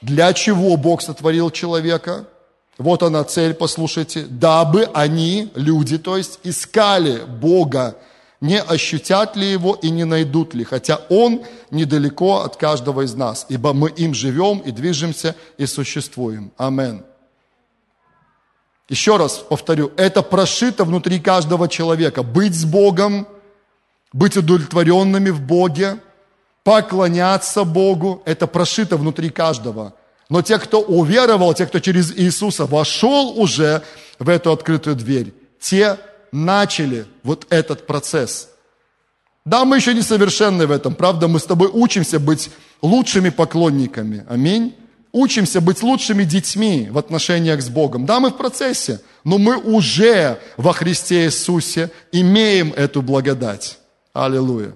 [0.00, 2.26] для чего Бог сотворил человека–
[2.80, 4.22] вот она цель, послушайте.
[4.22, 7.96] Дабы они, люди, то есть, искали Бога
[8.40, 13.44] не ощутят ли его и не найдут ли, хотя он недалеко от каждого из нас,
[13.50, 16.52] ибо мы им живем и движемся и существуем.
[16.56, 17.04] Амин.
[18.88, 22.22] Еще раз повторю, это прошито внутри каждого человека.
[22.22, 23.28] Быть с Богом,
[24.14, 25.98] быть удовлетворенными в Боге,
[26.64, 29.92] поклоняться Богу, это прошито внутри каждого.
[30.30, 33.82] Но те, кто уверовал, те, кто через Иисуса вошел уже
[34.18, 35.98] в эту открытую дверь, те
[36.32, 38.48] начали вот этот процесс.
[39.44, 44.24] Да, мы еще не совершенны в этом, правда, мы с тобой учимся быть лучшими поклонниками.
[44.28, 44.76] Аминь.
[45.12, 48.06] Учимся быть лучшими детьми в отношениях с Богом.
[48.06, 53.78] Да, мы в процессе, но мы уже во Христе Иисусе имеем эту благодать.
[54.12, 54.74] Аллилуйя.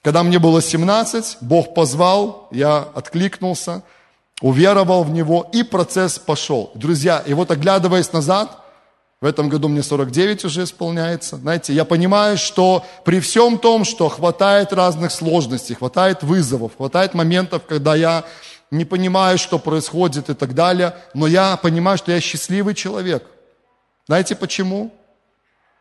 [0.00, 3.82] Когда мне было 17, Бог позвал, я откликнулся,
[4.42, 6.70] уверовал в Него, и процесс пошел.
[6.74, 8.58] Друзья, и вот оглядываясь назад,
[9.20, 11.36] в этом году мне 49 уже исполняется.
[11.36, 17.62] Знаете, я понимаю, что при всем том, что хватает разных сложностей, хватает вызовов, хватает моментов,
[17.68, 18.24] когда я
[18.72, 23.24] не понимаю, что происходит и так далее, но я понимаю, что я счастливый человек.
[24.08, 24.92] Знаете почему?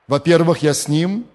[0.07, 1.25] Во-первых, я с Ним,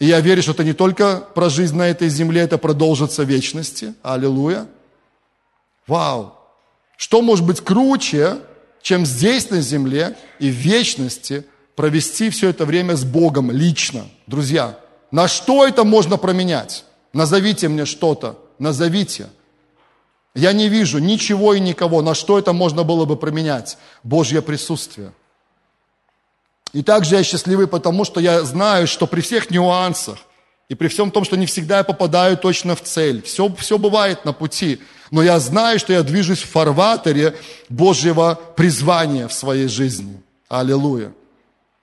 [0.00, 3.28] и я верю, что это не только про жизнь на этой земле, это продолжится в
[3.28, 3.94] вечности.
[4.02, 4.66] Аллилуйя.
[5.86, 6.34] Вау!
[6.96, 8.38] Что может быть круче,
[8.82, 11.44] чем здесь на земле и в вечности
[11.74, 14.06] провести все это время с Богом лично?
[14.26, 14.78] Друзья,
[15.10, 16.84] на что это можно променять?
[17.12, 19.28] Назовите мне что-то, назовите.
[20.34, 23.78] Я не вижу ничего и никого, на что это можно было бы променять.
[24.02, 25.12] Божье присутствие.
[26.72, 30.18] И также я счастливый, потому что я знаю, что при всех нюансах
[30.68, 34.24] и при всем том, что не всегда я попадаю точно в цель, все, все бывает
[34.24, 37.36] на пути, но я знаю, что я движусь в фарватере
[37.68, 40.22] Божьего призвания в своей жизни.
[40.48, 41.12] Аллилуйя.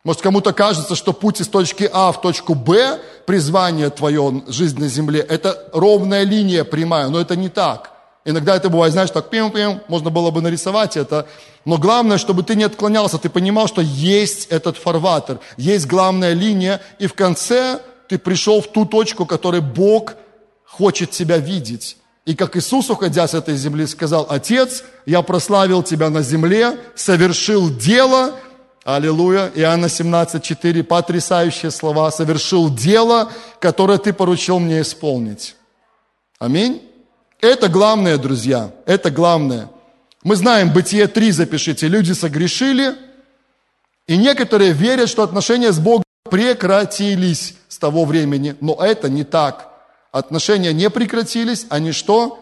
[0.04, 4.90] Может, кому-то кажется, что путь из точки А в точку Б, призвание твое, жизнь на
[4.90, 7.92] земле, это ровная линия прямая, но это не так.
[8.26, 11.28] Иногда это бывает, знаешь, так пим-пим, можно было бы нарисовать это.
[11.66, 16.82] Но главное, чтобы ты не отклонялся, ты понимал, что есть этот фарватер, есть главная линия,
[17.00, 20.16] и в конце ты пришел в ту точку, которой Бог
[20.66, 21.98] хочет тебя видеть.
[22.26, 27.70] И как Иисус, уходя с этой земли, сказал, «Отец, я прославил Тебя на земле, совершил
[27.70, 28.36] дело,
[28.86, 29.50] Аллилуйя.
[29.56, 32.12] Иоанна 17,4, потрясающие слова.
[32.12, 35.56] Совершил дело, которое Ты поручил мне исполнить.
[36.38, 36.82] Аминь.
[37.40, 39.70] Это главное, друзья, это главное.
[40.24, 42.96] Мы знаем, Бытие 3 запишите, люди согрешили,
[44.08, 49.73] и некоторые верят, что отношения с Богом прекратились с того времени, но это не так.
[50.14, 52.40] Отношения не прекратились, они что?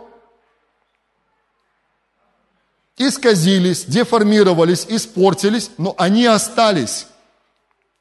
[2.98, 7.08] Исказились, деформировались, испортились, но они остались.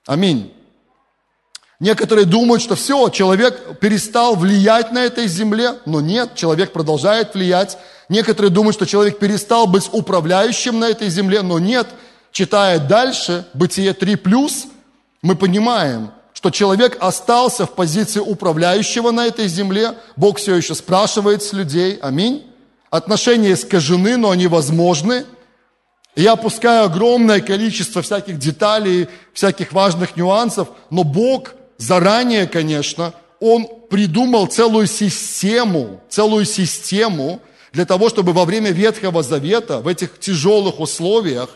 [0.07, 0.53] Аминь.
[1.79, 7.79] Некоторые думают, что все, человек перестал влиять на этой земле, но нет, человек продолжает влиять.
[8.09, 11.87] Некоторые думают, что человек перестал быть управляющим на этой земле, но нет.
[12.33, 14.67] Читая дальше, Бытие 3+,
[15.23, 19.93] мы понимаем, что человек остался в позиции управляющего на этой земле.
[20.17, 21.99] Бог все еще спрашивает с людей.
[22.01, 22.47] Аминь.
[22.89, 25.27] Отношения искажены, но они возможны.
[26.17, 34.47] я опускаю огромное количество всяких деталей, всяких важных нюансов, но Бог заранее, конечно, он придумал
[34.47, 37.43] целую систему, целую систему
[37.75, 41.51] для того, чтобы во время Ветхого Завета, в этих тяжелых условиях,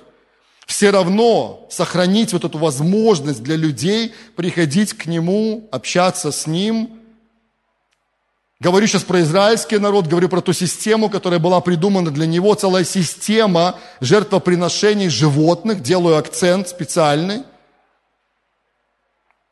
[0.66, 7.00] все равно сохранить вот эту возможность для людей приходить к Нему, общаться с Ним.
[8.60, 12.84] Говорю сейчас про израильский народ, говорю про ту систему, которая была придумана для него, целая
[12.84, 17.42] система жертвоприношений животных, делаю акцент специальный–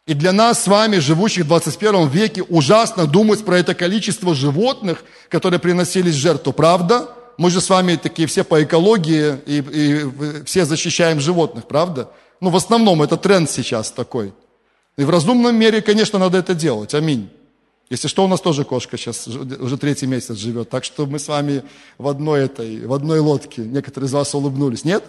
[0.06, 5.04] и для нас с вами, живущих в 21 веке, ужасно думать про это количество животных,
[5.28, 6.52] которые приносились в жертву.
[6.52, 7.08] Правда?
[7.38, 12.10] Мы же с вами такие все по экологии и, и все защищаем животных, правда?
[12.40, 14.32] Ну, в основном это тренд сейчас такой.
[14.96, 16.94] И в разумном мере, конечно, надо это делать.
[16.94, 17.30] Аминь.
[17.92, 20.70] Если что, у нас тоже кошка сейчас уже третий месяц живет.
[20.70, 21.62] Так что мы с вами
[21.98, 23.62] в одной этой, в одной лодке.
[23.62, 24.84] Некоторые из вас улыбнулись.
[24.84, 25.04] Нет?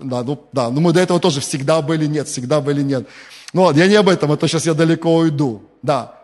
[0.00, 0.70] Да, ну, да.
[0.70, 3.06] Но мы до этого тоже всегда были нет, всегда были нет.
[3.52, 5.62] Ну ладно, я не об этом, а то сейчас я далеко уйду.
[5.82, 6.18] Да.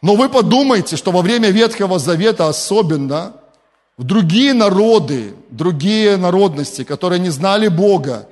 [0.00, 3.32] Но вы подумайте, что во время Ветхого Завета особенно
[3.98, 8.28] в другие народы, другие народности, которые не знали Бога,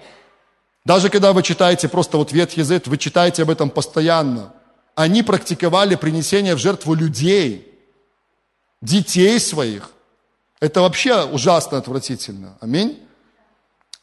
[0.86, 4.54] даже когда вы читаете просто вот Ветхий Завет, вы читаете об этом постоянно,
[4.94, 7.70] они практиковали принесение в жертву людей,
[8.80, 9.90] детей своих.
[10.60, 12.56] Это вообще ужасно отвратительно.
[12.60, 12.98] Аминь.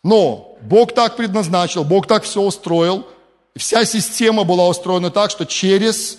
[0.03, 3.07] Но Бог так предназначил, Бог так все устроил–
[3.55, 6.17] Вся система была устроена так, что через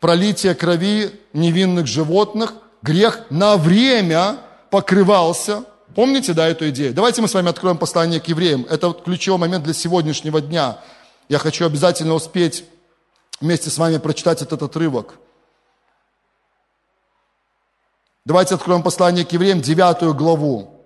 [0.00, 4.36] пролитие крови невинных животных грех на время
[4.74, 5.62] покрывался.
[5.94, 6.92] Помните, да, эту идею?
[6.92, 8.66] Давайте мы с вами откроем послание к евреям.
[8.68, 10.80] Это вот ключевой момент для сегодняшнего дня.
[11.28, 12.64] Я хочу обязательно успеть
[13.40, 15.14] вместе с вами прочитать этот отрывок.
[18.24, 20.84] Давайте откроем послание к евреям, девятую главу.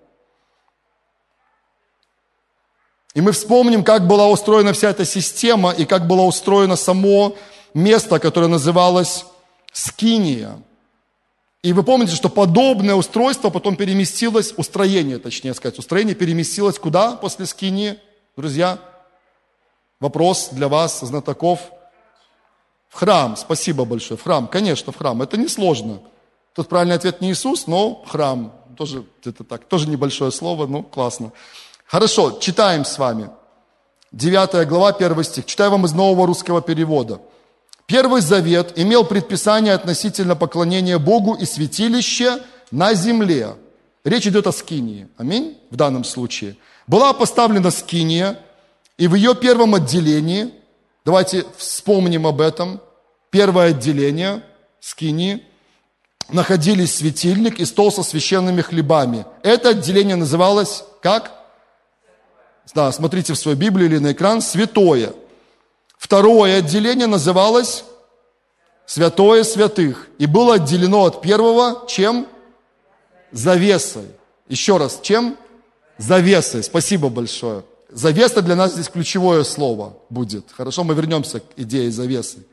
[3.15, 7.35] И мы вспомним, как была устроена вся эта система и как было устроено само
[7.73, 9.25] место, которое называлось
[9.73, 10.63] Скиния.
[11.69, 17.45] И вы помните, что подобное устройство потом переместилось, устроение, точнее сказать, устроение переместилось куда после
[17.45, 17.99] Скинии,
[18.39, 18.79] друзья?
[20.01, 21.61] Вопрос для вас, знатоков.
[22.89, 26.01] В храм, спасибо большое, в храм, конечно, в храм, это несложно.
[26.55, 31.33] Тут правильный ответ не Иисус, но храм, тоже это так, тоже небольшое слово, ну классно.
[31.85, 33.29] Хорошо, читаем с вами.
[34.11, 35.45] Девятая глава, первый стих.
[35.45, 37.21] Читаю вам из нового русского перевода.
[37.89, 42.39] Первый завет имел предписание относительно поклонения Богу и святилища
[42.71, 43.55] на земле.
[44.05, 45.09] Речь идет о скинии.
[45.17, 45.57] Аминь.
[45.71, 46.57] В данном случае.
[46.87, 48.39] Была поставлена скиния,
[48.99, 50.53] и в ее первом отделении,
[51.07, 52.83] давайте вспомним об этом,
[53.31, 54.43] первое отделение
[54.81, 55.43] скинии,
[56.29, 59.25] находились светильник и стол со священными хлебами.
[59.43, 61.33] Это отделение называлось как?
[62.75, 65.15] Да, смотрите в свою Библию или на экран, святое.
[65.99, 67.85] Второе отделение называлось
[68.87, 70.07] святое святых.
[70.19, 72.27] И было отделено от первого чем?
[73.33, 74.07] Завесой.
[74.49, 75.37] Еще раз, чем?
[75.99, 76.63] Завесой.
[76.63, 77.65] Спасибо большое.
[77.91, 80.47] Завеса для нас здесь ключевое слово будет.
[80.57, 82.47] Хорошо, мы вернемся к идее завесы.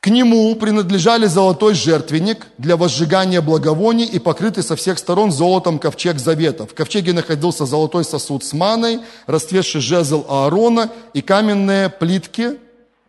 [0.00, 6.18] К нему принадлежали золотой жертвенник для возжигания благовоний и покрытый со всех сторон золотом ковчег
[6.18, 6.66] завета.
[6.66, 12.56] В ковчеге находился золотой сосуд с маной, расцветший жезл Аарона и каменные плитки.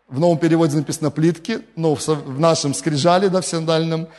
[0.10, 4.10] В новом переводе написано плитки, но в нашем скрижале, да, в сандальном,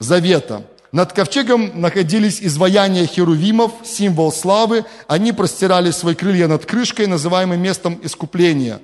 [0.00, 0.64] завета.
[0.90, 4.84] Над ковчегом находились изваяния херувимов, символ славы.
[5.06, 8.80] Они простирали свои крылья над крышкой, называемой местом искупления.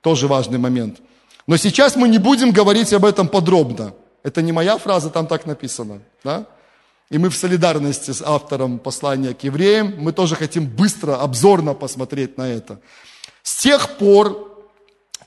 [0.00, 0.98] Тоже важный момент–
[1.46, 3.94] но сейчас мы не будем говорить об этом подробно.
[4.22, 6.00] Это не моя фраза, там так написано.
[6.22, 6.46] Да?
[7.10, 12.38] И мы в солидарности с автором послания к евреям, мы тоже хотим быстро, обзорно посмотреть
[12.38, 12.80] на это.
[13.42, 14.66] С тех пор,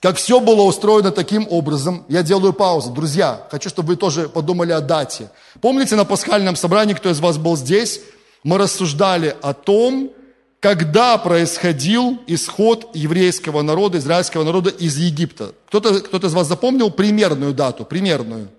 [0.01, 2.91] как все было устроено таким образом, я делаю паузу.
[2.91, 5.29] Друзья, хочу, чтобы вы тоже подумали о дате.
[5.61, 8.01] Помните на пасхальном собрании, кто из вас был здесь,
[8.43, 10.11] мы рассуждали о том,
[10.59, 15.53] когда происходил исход еврейского народа, израильского народа из Египта.
[15.67, 18.49] Кто-то кто из вас запомнил примерную дату, примерную?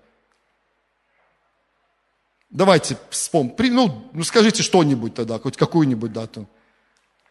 [2.50, 3.54] Давайте вспомним.
[3.58, 6.48] Ну, ну, скажите что-нибудь тогда, хоть какую-нибудь дату.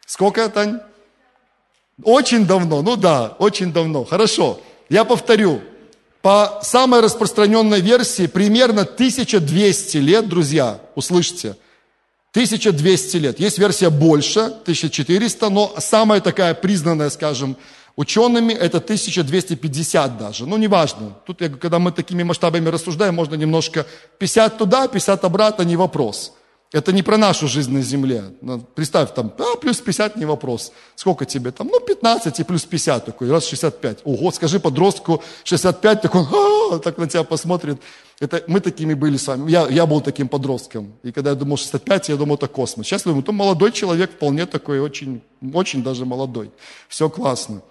[0.05, 0.79] Сколько, Тань?
[2.03, 4.03] Очень давно, ну да, очень давно.
[4.03, 5.61] Хорошо, я повторю.
[6.21, 11.55] По самой распространенной версии, примерно 1200 лет, друзья, услышьте–
[12.37, 13.39] 1200 лет.
[13.39, 17.57] Есть версия больше, 1400, но самая такая признанная, скажем,
[17.95, 20.45] учеными, это 1250 даже.
[20.45, 21.15] Ну, неважно.
[21.25, 23.87] Тут, когда мы такими масштабами рассуждаем, можно немножко
[24.19, 26.33] 50 туда, 50 обратно, не вопрос.
[26.71, 28.25] Это не про нашу жизнь на земле.
[28.41, 30.71] Ну, представь, там, а, плюс 50 не вопрос.
[30.95, 31.67] Сколько тебе там?
[31.67, 34.01] Ну, 15 и плюс 50 такой, раз 65.
[34.03, 37.77] Ого, скажи подростку 65, такой, а, так на тебя посмотрит.
[38.19, 39.49] Это, мы такими были с вами.
[39.51, 40.93] Я, я был таким подростком.
[41.03, 42.87] И когда я думал 65, я думал, это космос.
[42.87, 45.21] Сейчас думаю, то молодой человек вполне такой, очень,
[45.53, 46.51] очень даже молодой.
[46.87, 47.61] Все классно.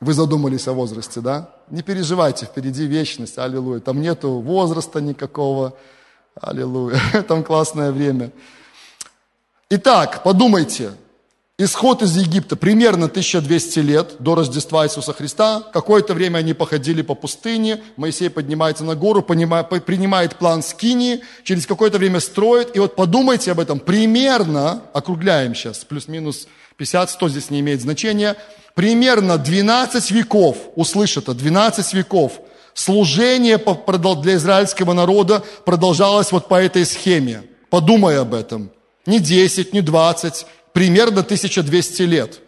[0.00, 1.50] Вы задумались о возрасте, да?
[1.70, 3.80] Не переживайте, впереди вечность, аллилуйя.
[3.80, 5.76] Там нету возраста никакого.
[6.40, 7.00] Аллилуйя.
[7.28, 8.30] Там классное время.
[9.68, 10.92] Итак, подумайте.
[11.58, 15.62] Исход из Египта примерно 1200 лет до Рождества Иисуса Христа.
[15.72, 17.82] Какое-то время они походили по пустыне.
[17.96, 21.20] Моисей поднимается на гору, принимает план Скинии.
[21.44, 22.74] Через какое-то время строит.
[22.74, 23.80] И вот подумайте об этом.
[23.80, 28.36] Примерно, округляем сейчас, плюс-минус 50-100 здесь не имеет значения.
[28.74, 32.40] Примерно 12 веков, услышь это, 12 веков–
[32.74, 37.42] служение для израильского народа продолжалось вот по этой схеме.
[37.70, 38.70] Подумай об этом.
[39.06, 42.40] Не 10, не 20, примерно 1200 лет.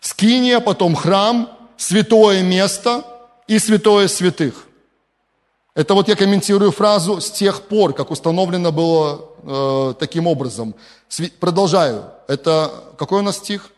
[0.00, 3.04] Скиния, потом храм, святое место
[3.46, 4.66] и святое святых.
[5.74, 10.74] Это вот я комментирую фразу «с тех пор», как установлено было э, таким образом.
[11.08, 12.04] Сви- продолжаю.
[12.28, 13.70] Это какой у нас стих?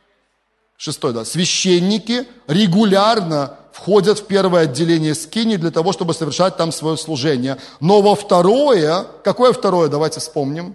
[0.76, 1.24] Шестой, да.
[1.24, 7.58] Священники регулярно входят в первое отделение скини для того, чтобы совершать там свое служение.
[7.80, 10.74] Но во второе, какое второе, давайте вспомним.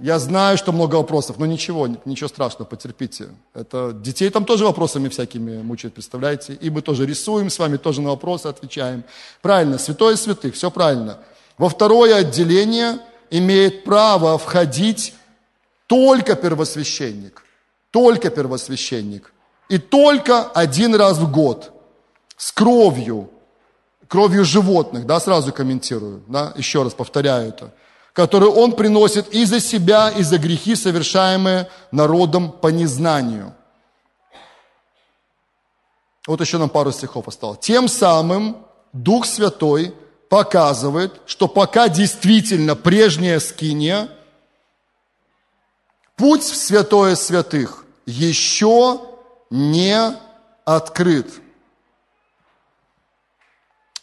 [0.00, 3.28] Я знаю, что много вопросов, но ничего, ничего страшного, потерпите.
[3.54, 6.54] Это детей там тоже вопросами всякими мучают, представляете?
[6.54, 9.04] И мы тоже рисуем с вами, тоже на вопросы отвечаем.
[9.42, 11.18] Правильно, святое святых, все правильно.
[11.58, 12.98] Во второе отделение
[13.30, 15.14] имеет право входить
[15.86, 17.44] только первосвященник.
[17.90, 19.32] Только первосвященник.
[19.68, 21.70] И только один раз в год.
[22.36, 23.30] С кровью.
[24.08, 27.72] Кровью животных, да, сразу комментирую, да, еще раз повторяю это
[28.12, 33.54] которую он приносит и за себя, и за грехи, совершаемые народом по незнанию.
[36.26, 37.58] Вот еще нам пару стихов осталось.
[37.60, 39.94] Тем самым Дух Святой
[40.28, 44.08] показывает, что пока действительно прежняя скиния,
[46.16, 49.00] путь в святое святых еще
[49.50, 49.98] не
[50.64, 51.41] открыт.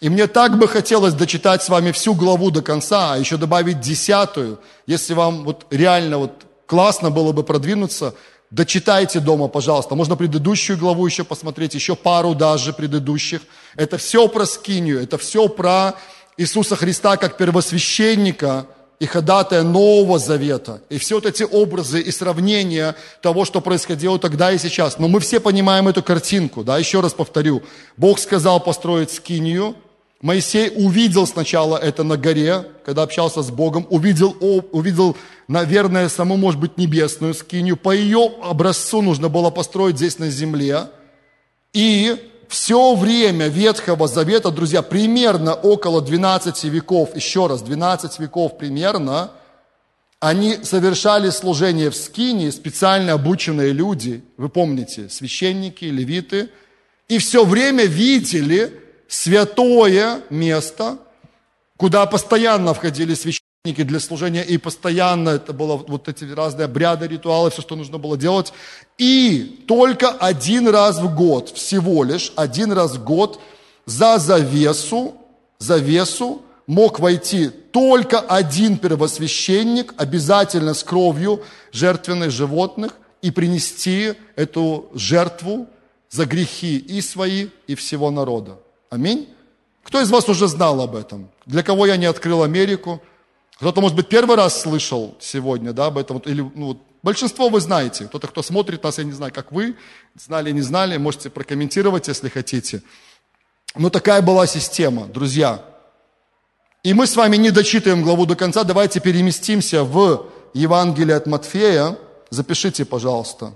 [0.02, 3.82] И мне так бы хотелось дочитать с вами всю главу до конца, а еще добавить
[3.82, 4.60] десятую.
[4.88, 8.14] Если вам вот реально вот классно было бы продвинуться,
[8.50, 9.96] дочитайте дома, пожалуйста.
[9.96, 13.42] Можно предыдущую главу еще посмотреть, еще пару даже предыдущих.
[13.76, 15.96] Это все про скинию, это все про
[16.38, 18.68] Иисуса Христа как первосвященника
[19.00, 20.82] и ходатая Нового Завета.
[20.88, 24.98] И все вот эти образы и сравнения того, что происходило тогда и сейчас.
[24.98, 27.64] Но мы все понимаем эту картинку, да, еще раз повторю.
[27.98, 29.76] Бог сказал построить скинию,
[30.22, 34.36] Моисей увидел сначала это на горе, когда общался с Богом, увидел,
[34.74, 35.16] увидел,
[35.48, 37.78] наверное, саму, может быть, небесную скинию.
[37.78, 40.88] По ее образцу нужно было построить здесь на земле.
[41.72, 42.18] И
[42.50, 49.32] все время Ветхого Завета, друзья, примерно около 12 веков, еще раз, 12 веков примерно,
[50.20, 56.50] они совершали служение в скинии, специально обученные люди, вы помните, священники, левиты,
[57.08, 58.74] и все время видели,
[59.10, 60.98] святое место,
[61.76, 67.50] куда постоянно входили священники для служения, и постоянно это было вот эти разные обряды, ритуалы,
[67.50, 68.54] все, что нужно было делать.
[68.98, 73.42] И только один раз в год, всего лишь один раз в год
[73.86, 75.16] за завесу,
[75.58, 85.68] завесу мог войти только один первосвященник, обязательно с кровью жертвенных животных, и принести эту жертву
[86.10, 88.58] за грехи и свои, и всего народа.
[88.90, 89.30] Аминь.
[89.84, 91.30] Кто из вас уже знал об этом?
[91.46, 93.02] Для кого я не открыл Америку?
[93.58, 96.20] Кто-то, может быть, первый раз слышал сегодня да, об этом?
[96.20, 98.06] Или, ну, вот, большинство вы знаете.
[98.06, 99.76] Кто-то, кто смотрит нас, я не знаю, как вы,
[100.16, 102.82] знали, не знали, можете прокомментировать, если хотите.
[103.76, 105.64] Но такая была система, друзья.
[106.84, 108.64] И мы с вами не дочитываем главу до конца.
[108.64, 111.98] Давайте переместимся в Евангелие от Матфея.
[112.30, 113.54] Запишите, пожалуйста.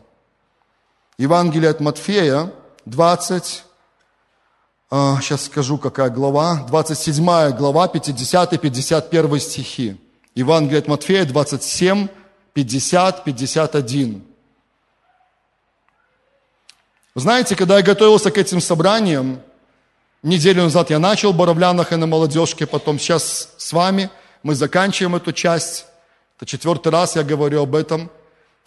[1.17, 2.51] Евангелие от Матфея,
[2.85, 3.63] 20
[4.93, 7.25] сейчас а, скажу, какая глава, 27
[7.57, 9.97] глава, 50-51 стихи.
[10.35, 12.07] Евангелие от Матфея, 27,
[12.53, 14.23] 50, 51.
[17.15, 19.41] Знаете, когда я готовился к этим собраниям,
[20.21, 24.11] неделю назад я начал в Боровлянах и на молодежке, потом сейчас с вами,
[24.43, 25.87] мы заканчиваем эту часть.
[26.37, 28.11] Это четвертый раз я говорю об этом.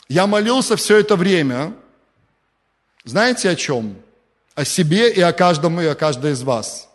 [0.08, 1.72] Я молился все это время.
[3.04, 3.96] Знаете о чем?
[4.56, 6.88] О себе и о каждом и о каждой из вас.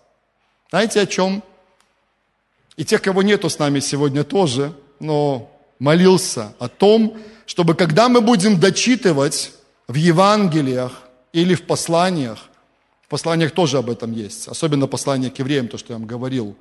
[0.71, 1.43] Знаете о чем?
[2.75, 8.21] И тех, кого нету с нами сегодня тоже, но молился о том, чтобы когда мы
[8.21, 9.51] будем дочитывать
[9.87, 10.91] в Евангелиях
[11.33, 12.39] или в посланиях,
[13.03, 16.55] в посланиях тоже об этом есть, особенно послание к евреям, то, что я вам говорил,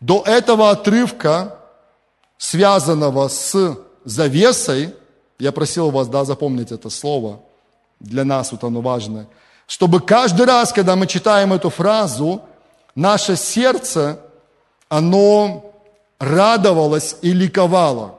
[0.00, 1.58] до этого отрывка,
[2.36, 4.94] связанного с завесой,
[5.38, 7.40] я просил вас, да, запомнить это слово,
[7.98, 9.26] для нас вот оно важное–
[9.66, 12.42] чтобы каждый раз, когда мы читаем эту фразу,
[12.94, 14.20] наше сердце,
[14.88, 15.72] оно
[16.18, 18.18] радовалось и ликовало.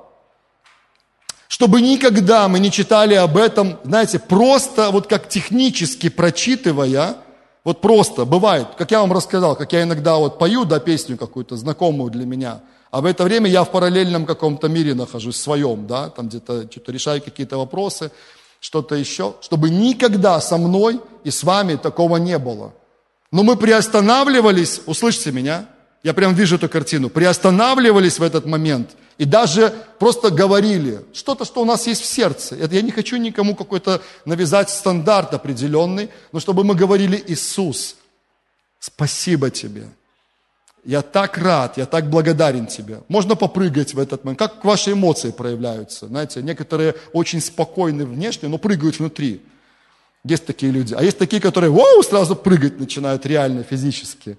[1.47, 7.15] Чтобы никогда мы не читали об этом, знаете, просто вот как технически прочитывая,
[7.63, 11.55] вот просто бывает, как я вам рассказал, как я иногда вот пою, да, песню какую-то
[11.55, 16.09] знакомую для меня, а в это время я в параллельном каком-то мире нахожусь, своем, да,
[16.09, 18.11] там где-то что-то решаю какие-то вопросы,
[18.65, 22.73] что-то еще, чтобы никогда со мной и с вами такого не было.
[23.31, 25.67] Но мы приостанавливались, услышьте меня,
[26.01, 31.61] я прям вижу эту картину, приостанавливались в этот момент и даже просто говорили что-то, что
[31.61, 32.55] у нас есть в сердце.
[32.55, 37.97] Это я не хочу никому какой-то навязать стандарт определенный, но чтобы мы говорили Иисус,
[38.79, 39.83] спасибо тебе.
[40.85, 43.01] Я так рад, я так благодарен тебе.
[43.07, 44.39] Можно попрыгать в этот момент.
[44.39, 46.07] Как ваши эмоции проявляются?
[46.07, 49.41] Знаете, некоторые очень спокойны внешне, но прыгают внутри.
[50.23, 50.93] Есть такие люди.
[50.93, 54.37] А есть такие, которые воу, сразу прыгать начинают реально, физически.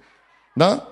[0.54, 0.84] Да?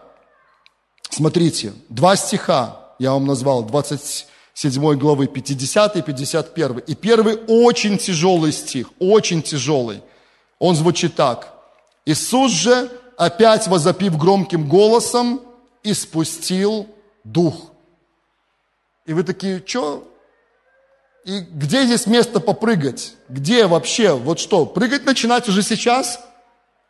[1.09, 6.79] Смотрите, два стиха я вам назвал, 27 7 главы, 50 и 51.
[6.79, 10.01] И первый очень тяжелый стих, очень тяжелый.
[10.59, 11.53] Он звучит так.
[12.07, 15.41] Иисус же, опять возопив громким голосом,
[15.83, 16.89] испустил
[17.25, 17.73] дух.
[19.07, 20.09] И вы такие, что?
[21.25, 23.15] И где здесь место попрыгать?
[23.29, 24.13] Где вообще?
[24.13, 26.21] Вот что, прыгать начинать уже сейчас?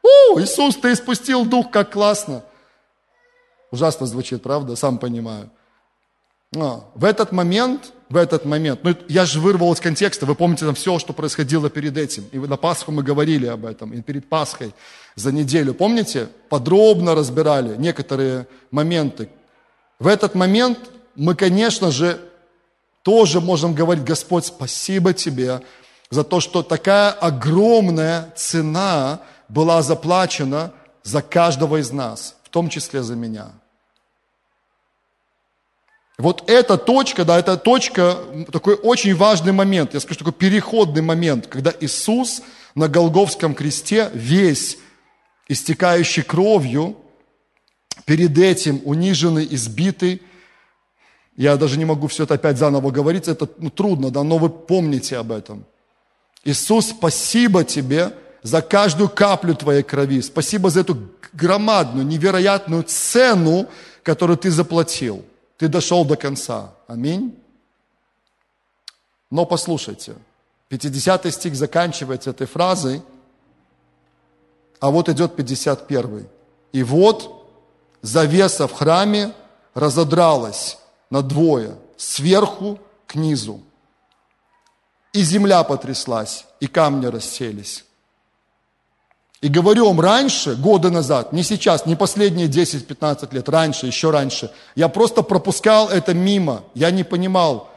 [0.03, 2.45] У, Иисус, ты испустил дух, как классно.
[3.71, 4.77] Ужасно звучит, правда?
[4.77, 5.51] Сам понимаю.
[6.53, 10.67] Но в этот момент, в этот момент, ну я же вырвал из контекста, вы помните
[10.67, 12.25] там все, что происходило перед этим.
[12.33, 14.75] И на Пасху мы говорили об этом, и перед Пасхой
[15.15, 16.29] за неделю, помните?
[16.49, 19.29] Подробно разбирали некоторые моменты.
[19.99, 20.79] В этот момент
[21.15, 22.21] мы, конечно же,
[23.03, 25.61] тоже можем говорить, Господь, спасибо Тебе
[26.11, 33.03] за то, что такая огромная цена была заплачена за каждого из нас, в том числе
[33.03, 33.53] за меня.
[36.17, 38.19] Вот эта точка, да, это точка,
[38.53, 42.43] такой очень важный момент, я скажу, такой переходный момент, когда Иисус
[42.75, 44.79] на Голговском кресте весь
[45.49, 46.97] истекающий кровью,
[48.05, 50.23] перед этим униженный, избитый,
[51.37, 54.51] я даже не могу все это опять заново говорить, это ну, трудно, да, но вы
[54.51, 55.65] помните об этом.
[56.45, 58.13] Иисус, спасибо тебе
[58.43, 60.21] за каждую каплю твоей крови.
[60.21, 60.97] Спасибо за эту
[61.33, 63.69] громадную, невероятную цену,
[64.03, 65.25] которую ты заплатил.
[65.57, 66.75] Ты дошел до конца.
[66.87, 67.39] Аминь.
[69.31, 70.15] Но послушайте,
[70.69, 73.03] 50 стих заканчивается этой фразой,
[74.81, 76.29] а вот идет 51.
[76.73, 77.49] И вот
[78.03, 79.33] завеса в храме
[79.75, 80.79] разодралась
[81.11, 83.63] на двое, сверху к низу.
[85.13, 87.85] И земля потряслась, и камни расселись.
[89.45, 94.51] И говорю вам, раньше, годы назад, не сейчас, не последние 10-15 лет, раньше, еще раньше,
[94.75, 96.63] я просто пропускал это мимо.
[96.73, 97.69] Я не понимал,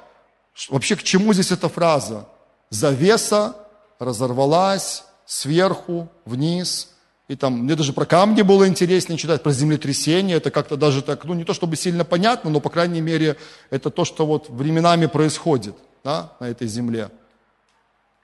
[0.70, 2.26] вообще к чему здесь эта фраза.
[2.70, 3.54] Завеса
[4.00, 6.88] разорвалась сверху вниз,
[7.28, 10.38] и там, мне даже про камни было интереснее читать, про землетрясение.
[10.38, 13.36] Это как-то даже так, ну не то чтобы сильно понятно, но, по крайней мере,
[13.72, 17.10] это то, что вот временами происходит да, на этой земле.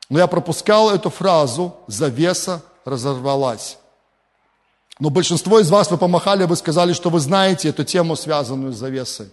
[0.09, 3.77] Но я пропускал эту фразу «завеса разорвалась».
[4.99, 8.77] Но большинство из вас, вы помахали, вы сказали, что вы знаете эту тему, связанную с
[8.77, 9.29] завесой.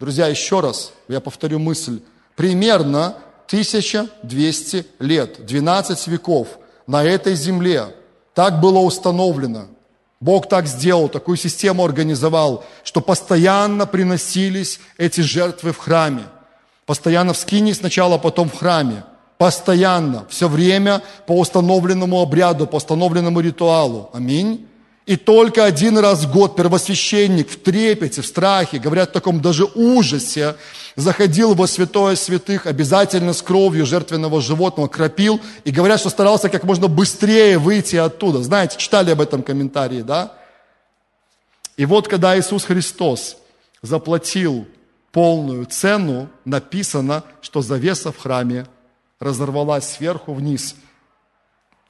[0.00, 2.00] Друзья, еще раз, я повторю мысль.
[2.34, 6.48] Примерно 1200 лет, 12 веков
[6.86, 7.94] на этой земле
[8.34, 9.66] так было установлено.
[10.20, 16.24] Бог так сделал, такую систему организовал, что постоянно приносились эти жертвы в храме.
[16.86, 19.04] Постоянно в скине сначала, потом в храме.
[19.42, 24.08] Постоянно, все время по установленному обряду, по установленному ритуалу.
[24.12, 24.68] Аминь.
[25.04, 29.64] И только один раз в год первосвященник в трепете, в страхе, говорят в таком даже
[29.64, 30.54] ужасе,
[30.94, 36.62] заходил во святое святых, обязательно с кровью жертвенного животного, кропил, и говорят, что старался как
[36.62, 38.44] можно быстрее выйти оттуда.
[38.44, 40.34] Знаете, читали об этом комментарии, да?
[41.76, 43.38] И вот когда Иисус Христос
[43.82, 44.68] заплатил
[45.10, 48.66] полную цену, написано, что завеса в храме
[49.22, 50.74] разорвалась сверху вниз–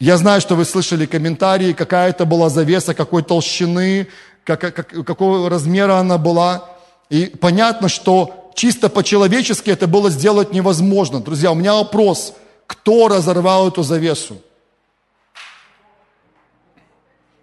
[0.03, 4.09] я знаю, что вы слышали комментарии, какая это была завеса, какой толщины,
[4.43, 6.69] как, как, какого размера она была.
[7.09, 11.21] И понятно, что чисто по-человечески это было сделать невозможно.
[11.21, 12.35] Друзья, у меня вопрос,
[12.67, 14.43] кто разорвал эту завесу?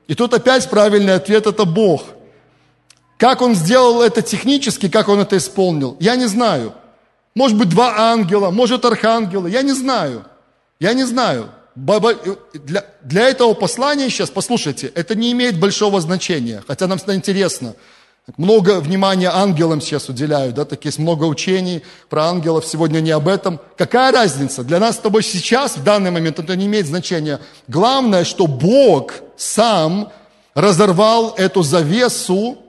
[0.08, 2.04] И тут опять правильный ответ– это Бог.
[3.18, 6.74] Как Он сделал это технически, как Он это исполнил, я не знаю.
[7.36, 10.26] Может быть, два ангела, может, архангелы, я не знаю.
[10.80, 11.50] Я не знаю
[12.54, 17.76] для, для этого послания сейчас, послушайте, это не имеет большого значения, хотя нам всегда интересно.
[18.38, 23.28] Много внимания ангелам сейчас уделяют, да, так есть много учений про ангелов, сегодня не об
[23.28, 23.60] этом.
[23.76, 24.64] Какая разница?
[24.64, 27.40] Для нас с тобой сейчас, в данный момент, это не имеет значения.
[27.68, 30.12] Главное, что Бог сам
[30.54, 32.60] разорвал эту завесу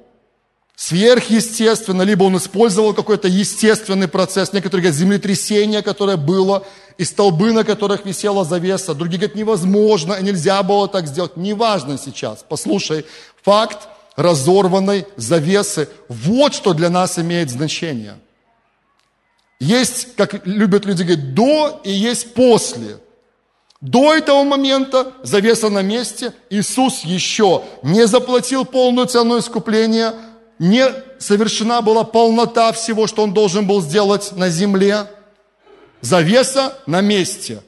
[0.80, 6.66] сверхъестественно, либо он использовал какой-то естественный процесс, некоторые говорят, землетрясение, которое было,
[6.96, 8.94] и столбы, на которых висела завеса.
[8.94, 11.36] Другие говорят, невозможно, нельзя было так сделать.
[11.36, 12.46] Неважно сейчас.
[12.48, 13.04] Послушай,
[13.42, 18.14] факт разорванной завесы, вот что для нас имеет значение.
[19.60, 22.96] Есть, как любят люди говорить, до и есть после.
[23.82, 30.14] До этого момента завеса на месте, Иисус еще не заплатил полную цену искупления–
[30.60, 30.84] не
[31.18, 35.06] совершена была полнота всего, что он должен был сделать на земле.
[36.02, 37.62] Завеса на месте.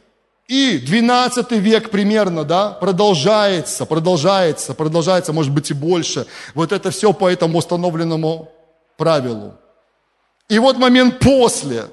[0.47, 6.27] И 12 век примерно, да, продолжается, продолжается, продолжается, может быть и больше.
[6.55, 8.51] Вот это все по этому установленному
[8.99, 9.55] правилу.
[10.51, 11.87] И вот момент после,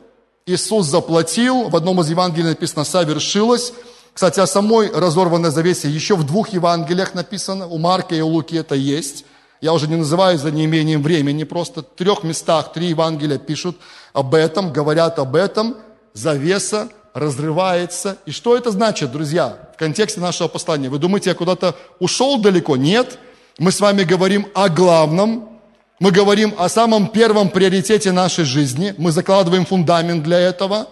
[0.46, 3.72] Иисус заплатил, в одном из Евангелий написано «совершилось».
[4.14, 8.56] Кстати, о самой разорванной завесе еще в двух Евангелиях написано, у Марка и у Луки
[8.58, 9.24] это есть.
[9.62, 13.78] Я уже не называю за неимением времени, просто в трех местах три Евангелия пишут
[14.14, 15.76] об этом, говорят об этом.
[16.14, 18.18] Завеса разрывается.
[18.26, 20.90] И что это значит, друзья, в контексте нашего послания?
[20.90, 22.78] Вы думаете, я куда-то ушел далеко?
[22.78, 23.20] Нет.
[23.58, 25.60] Мы с вами говорим о главном,
[26.00, 30.88] мы говорим о самом первом приоритете нашей жизни, мы закладываем фундамент для этого.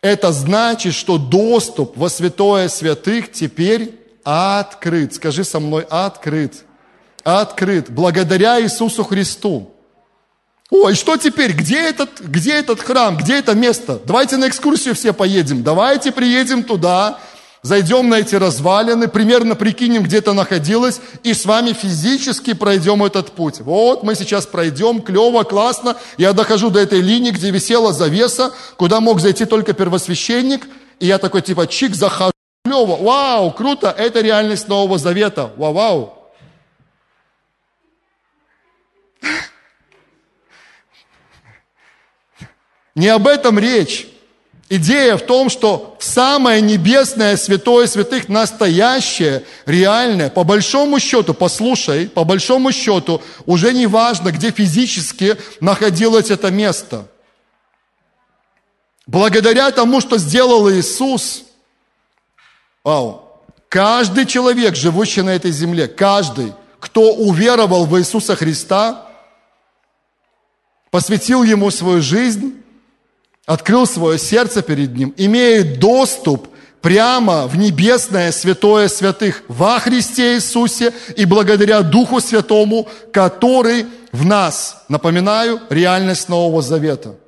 [0.00, 5.14] Это значит, что доступ во святое святых теперь открыт.
[5.14, 6.64] Скажи со мной, открыт.
[7.22, 7.90] Открыт.
[7.90, 9.72] Благодаря Иисусу Христу.
[10.70, 11.52] Ой, что теперь?
[11.52, 13.16] Где этот, где этот храм?
[13.16, 14.00] Где это место?
[14.04, 15.62] Давайте на экскурсию все поедем.
[15.62, 17.20] Давайте приедем туда,
[17.62, 23.30] зайдем на эти развалины, примерно прикинем, где это находилось, и с вами физически пройдем этот
[23.30, 23.60] путь.
[23.60, 25.96] Вот мы сейчас пройдем, клево, классно.
[26.18, 30.66] Я дохожу до этой линии, где висела завеса, куда мог зайти только первосвященник,
[30.98, 32.32] и я такой типа чик захожу
[32.66, 36.32] клево, вау, круто, это реальность Нового Завета, вау, вау.
[42.96, 44.08] Не об этом речь.
[44.68, 52.24] Идея в том, что самое небесное, святое святых, настоящее, реальное, по большому счету, послушай, по
[52.24, 57.06] большому счету, уже не важно, где физически находилось это место.
[59.06, 61.45] Благодаря тому, что сделал Иисус,
[62.86, 63.42] Вау.
[63.68, 69.08] Каждый человек, живущий на этой земле, каждый, кто уверовал в Иисуса Христа,
[70.92, 72.62] посвятил Ему свою жизнь,
[73.44, 76.46] открыл свое сердце перед Ним, имеет доступ
[76.80, 84.84] прямо в небесное святое святых во Христе Иисусе и благодаря Духу Святому, который в нас,
[84.88, 87.16] напоминаю, реальность Нового Завета–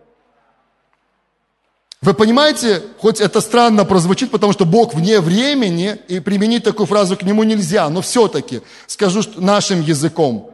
[2.01, 7.17] вы понимаете, хоть это странно прозвучит, потому что Бог вне времени, и применить такую фразу
[7.17, 10.51] к Нему нельзя, но все-таки скажу нашим языком.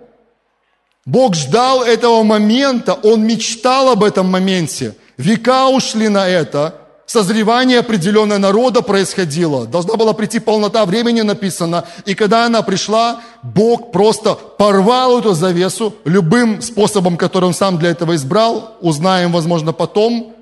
[1.05, 4.97] Бог ждал этого момента, Он мечтал об этом моменте.
[5.19, 9.67] Века ушли на это, созревание определенного народа происходило.
[9.67, 11.85] Должна была прийти полнота времени, написано.
[12.07, 17.91] И когда она пришла, Бог просто порвал эту завесу любым способом, который Он сам для
[17.91, 18.79] этого избрал.
[18.81, 20.34] Узнаем, возможно, потом.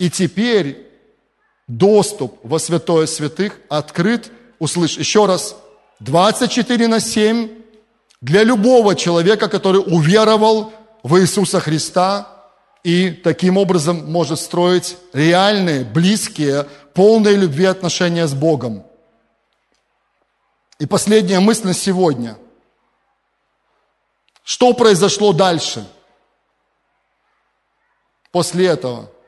[0.00, 0.90] И теперь
[1.68, 5.54] доступ во святое святых открыт, услышь еще раз,
[5.98, 7.50] 24 на 7
[8.22, 10.72] для любого человека, который уверовал
[11.02, 12.46] в Иисуса Христа
[12.82, 18.86] и таким образом может строить реальные, близкие, полные любви отношения с Богом.
[20.78, 22.38] И последняя мысль на сегодня.
[24.44, 25.86] Что произошло дальше?
[28.32, 29.10] После этого–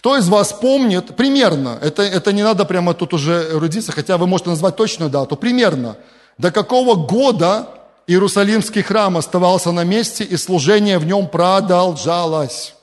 [0.00, 4.26] кто из вас помнит, примерно, это, это не надо прямо тут уже рудиться, хотя вы
[4.26, 5.98] можете назвать точную дату, примерно,
[6.38, 7.68] до какого года
[8.06, 12.74] Иерусалимский храм оставался на месте и служение в нем продолжалось?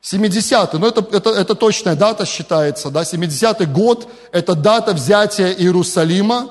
[0.00, 6.50] 70-й, ну это, это, это точная дата считается, да, 70-й год– это дата взятия Иерусалима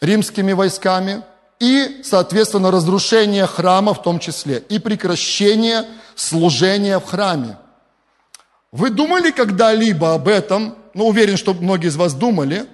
[0.00, 1.24] римскими войсками
[1.58, 7.56] и, соответственно, разрушение храма в том числе, и прекращение служения в храме.
[8.72, 12.66] Вы думали когда-либо об этом, ну уверен, что многие из вас думали,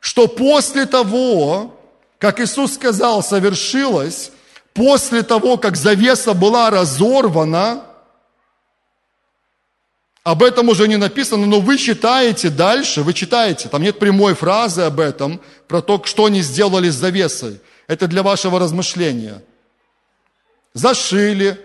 [0.00, 1.78] что после того,
[2.18, 4.32] как Иисус сказал, совершилось,
[4.74, 7.82] после того, как завеса была разорвана,
[10.22, 14.82] об этом уже не написано, но вы читаете дальше, вы читаете, там нет прямой фразы
[14.82, 17.60] об этом, про то, что они сделали с завесой.
[17.86, 19.42] Это для вашего размышления.
[20.74, 21.60] Зашили,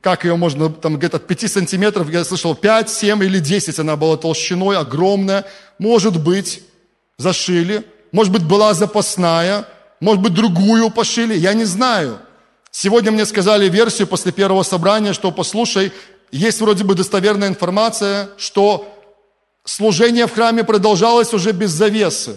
[0.00, 4.16] как ее можно, там где-то 5 сантиметров, я слышал, 5, 7 или 10 она была
[4.16, 5.44] толщиной, огромная.
[5.78, 6.62] Может быть,
[7.18, 9.66] зашили, может быть, была запасная,
[10.00, 12.18] может быть, другую пошили, я не знаю.
[12.70, 15.92] Сегодня мне сказали версию после первого собрания, что, послушай,
[16.30, 18.86] есть вроде бы достоверная информация, что
[19.64, 22.36] служение в храме продолжалось уже без завесы.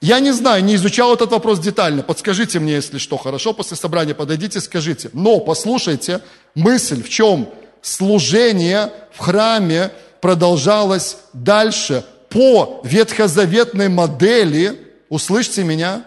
[0.00, 2.02] Я не знаю, не изучал этот вопрос детально.
[2.02, 5.10] Подскажите мне, если что, хорошо, после собрания подойдите, скажите.
[5.12, 6.20] Но послушайте,
[6.54, 7.48] мысль в чем?
[7.82, 9.90] Служение в храме
[10.20, 14.94] продолжалось дальше по ветхозаветной модели.
[15.08, 16.04] Услышьте меня.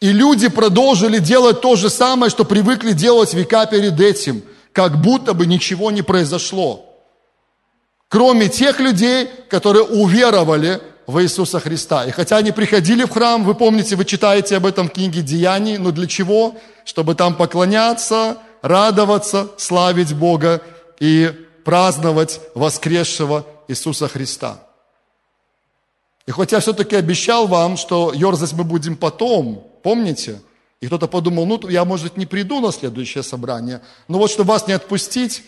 [0.00, 4.42] И люди продолжили делать то же самое, что привыкли делать века перед этим,
[4.72, 6.93] как будто бы ничего не произошло.
[8.14, 12.04] Кроме тех людей, которые уверовали в Иисуса Христа.
[12.04, 15.78] И хотя они приходили в храм, вы помните, вы читаете об этом в книге Деяний,
[15.78, 16.54] но для чего?
[16.84, 20.62] Чтобы там поклоняться, радоваться, славить Бога
[21.00, 21.32] и
[21.64, 24.60] праздновать воскресшего Иисуса Христа.
[26.28, 30.40] И хоть я все-таки обещал вам, что ерзать мы будем потом, помните?
[30.80, 33.80] И кто-то подумал, ну, я, может, не приду на следующее собрание.
[34.06, 35.42] Но вот, чтобы вас не отпустить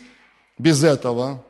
[0.58, 1.44] без этого,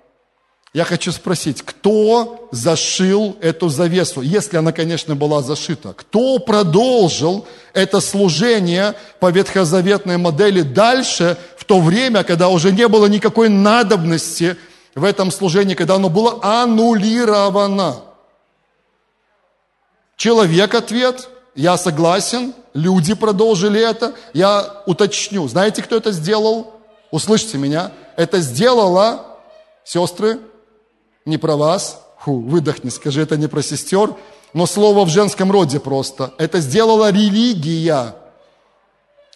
[0.77, 5.95] я хочу спросить, кто зашил эту завесу, если она, конечно, была зашита?
[5.95, 13.07] Кто продолжил это служение по ветхозаветной модели дальше, в то время, когда уже не было
[13.07, 14.59] никакой надобности
[14.95, 18.03] в этом служении, когда оно было аннулировано?
[20.19, 25.49] Человек ответ, я согласен, люди продолжили это, я уточню.
[25.49, 26.75] Знаете, кто это сделал?
[27.11, 27.93] Услышьте меня.
[28.17, 29.39] Это сделала,
[29.83, 30.39] сестры,
[31.27, 34.15] не про вас, Фу, выдохни, скажи, это не про сестер,
[34.55, 36.33] но слово в женском роде просто.
[36.39, 38.17] Это сделала религия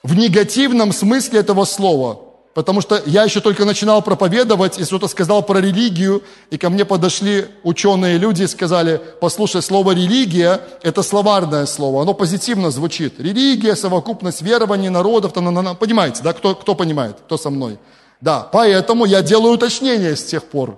[0.03, 2.21] в негативном смысле этого слова.
[2.55, 6.85] Потому что я еще только начинал проповедовать, и кто-то сказал про религию, и ко мне
[6.85, 13.21] подошли ученые люди и сказали, послушай, слово «религия»– это словарное слово, оно позитивно звучит.
[13.21, 15.77] Религия, совокупность верований народов, та -на -на -на.
[15.77, 17.79] понимаете, да, кто, кто понимает, кто со мной?
[18.21, 20.77] Да, поэтому я делаю уточнение с тех пор.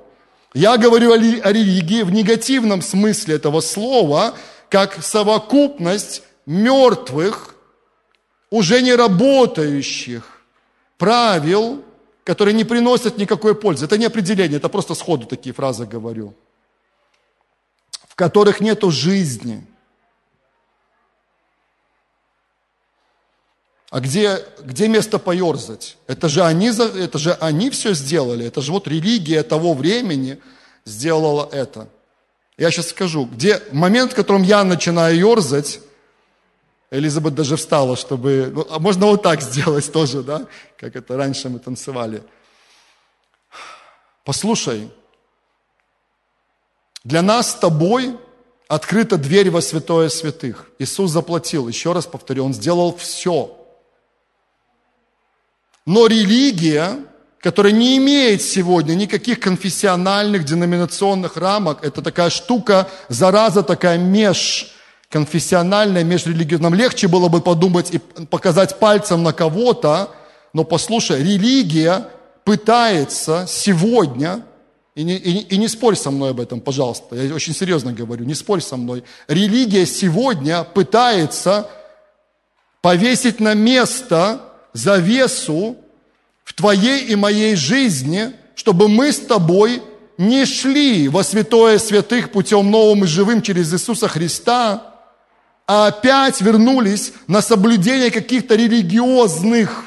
[0.55, 4.35] Я говорю о религии в негативном смысле этого слова,
[4.69, 7.55] как совокупность мертвых,
[8.51, 10.43] уже не работающих
[10.99, 11.83] правил,
[12.23, 13.87] которые не приносят никакой пользы.
[13.87, 16.35] Это не определение, это просто сходу такие фразы говорю.
[18.07, 19.67] В которых нету жизни.
[23.93, 25.99] А где, где место поерзать?
[26.07, 28.47] Это же, они, это же они все сделали.
[28.47, 30.39] Это же вот религия того времени
[30.87, 31.89] сделала это.
[32.57, 35.81] Я сейчас скажу, где момент, в котором я начинаю ерзать,
[36.91, 38.51] Элизабет даже встала, чтобы...
[38.55, 40.47] Ну, а можно вот так сделать тоже, да?
[40.79, 42.23] Как это раньше мы танцевали.
[44.25, 44.89] Послушай,
[47.05, 48.17] для нас с тобой
[48.69, 50.71] открыта дверь во святое святых.
[50.79, 53.59] Иисус заплатил, еще раз повторю, Он сделал все–
[55.87, 56.99] но религия,
[57.41, 66.71] которая не имеет сегодня никаких конфессиональных, деноминационных рамок, это такая штука, зараза такая межконфессиональная, межрелигиозная.
[66.71, 70.11] Нам легче было бы подумать и показать пальцем на кого-то,
[70.53, 72.07] но послушай, религия
[72.45, 74.45] пытается сегодня,
[74.95, 78.25] и не, и, и не спорь со мной об этом, пожалуйста, я очень серьезно говорю,
[78.25, 79.03] не спорь со мной.
[79.27, 81.69] Религия сегодня пытается
[82.83, 85.77] повесить на место завесу
[86.45, 89.83] в твоей и моей жизни, чтобы мы с тобой
[90.19, 94.95] не шли во святое святых путем новым и живым через Иисуса Христа,
[95.67, 99.87] а опять вернулись на соблюдение каких-то религиозных,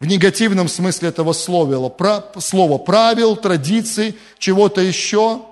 [0.00, 1.92] в негативном смысле этого слова,
[2.38, 5.42] слова правил, традиций, чего-то еще.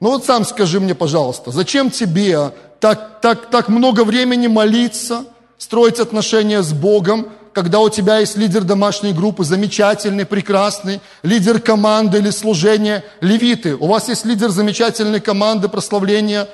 [0.00, 5.24] Ну вот сам скажи мне, пожалуйста, зачем тебе так, так, так много времени молиться–
[5.58, 12.18] строить отношения с Богом, когда у тебя есть лидер домашней группы, замечательный, прекрасный, лидер команды
[12.18, 13.76] или служения, левиты.
[13.76, 16.48] У вас есть лидер замечательной команды прославления,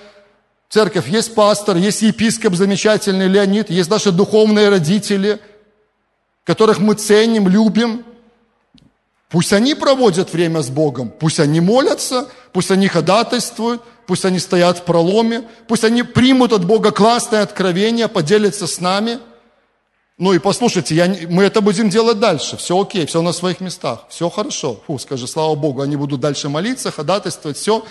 [0.69, 5.41] церковь, есть пастор, есть епископ замечательный, Леонид, есть наши духовные родители,
[6.45, 8.05] которых мы ценим, любим.
[9.29, 14.79] Пусть они проводят время с Богом, пусть они молятся, пусть они ходатайствуют, пусть они стоят
[14.79, 19.19] в проломе, пусть они примут от Бога классное откровение, поделятся с нами.
[20.19, 22.57] Ну и послушайте, я, мы это будем делать дальше.
[22.57, 24.81] Все окей, все на своих местах, все хорошо.
[24.87, 27.85] Фу, скажи, слава Богу, они будут дальше молиться, ходатайствовать, все.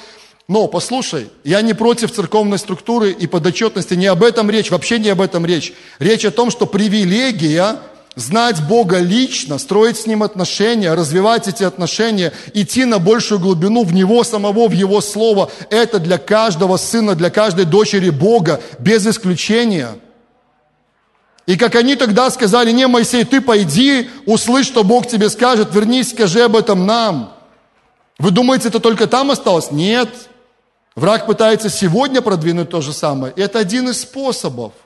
[0.47, 5.09] Но послушай, я не против церковной структуры и подотчетности, не об этом речь, вообще не
[5.09, 5.73] об этом речь.
[5.99, 7.79] Речь о том, что привилегия
[8.15, 13.93] знать Бога лично, строить с Ним отношения, развивать эти отношения, идти на большую глубину в
[13.93, 19.95] Него самого, в Его Слово, это для каждого сына, для каждой дочери Бога, без исключения.
[21.47, 26.11] И как они тогда сказали, не, Моисей, ты пойди, услышь, что Бог тебе скажет, вернись,
[26.11, 27.33] скажи об этом нам.
[28.19, 29.71] Вы думаете, это только там осталось?
[29.71, 30.09] Нет.
[30.95, 33.33] Враг пытается сегодня продвинуть то же самое.
[33.35, 34.73] И это один из способов–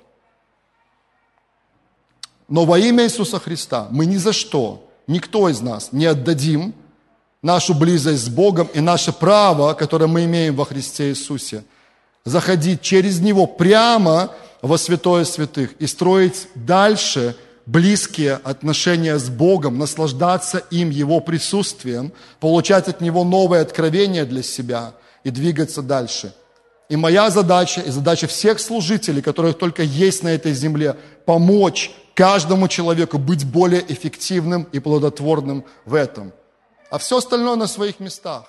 [2.48, 6.74] но во имя Иисуса Христа мы ни за что, никто из нас не отдадим
[7.42, 11.64] нашу близость с Богом и наше право, которое мы имеем во Христе Иисусе,
[12.24, 14.32] заходить через Него прямо
[14.62, 17.36] во святое святых и строить дальше
[17.66, 24.94] близкие отношения с Богом, наслаждаться им, Его присутствием, получать от Него новые откровения для себя,
[25.24, 26.34] и двигаться дальше.
[26.88, 32.68] И моя задача, и задача всех служителей, которых только есть на этой земле, помочь каждому
[32.68, 36.32] человеку быть более эффективным и плодотворным в этом.
[36.90, 38.46] А все остальное на своих местах.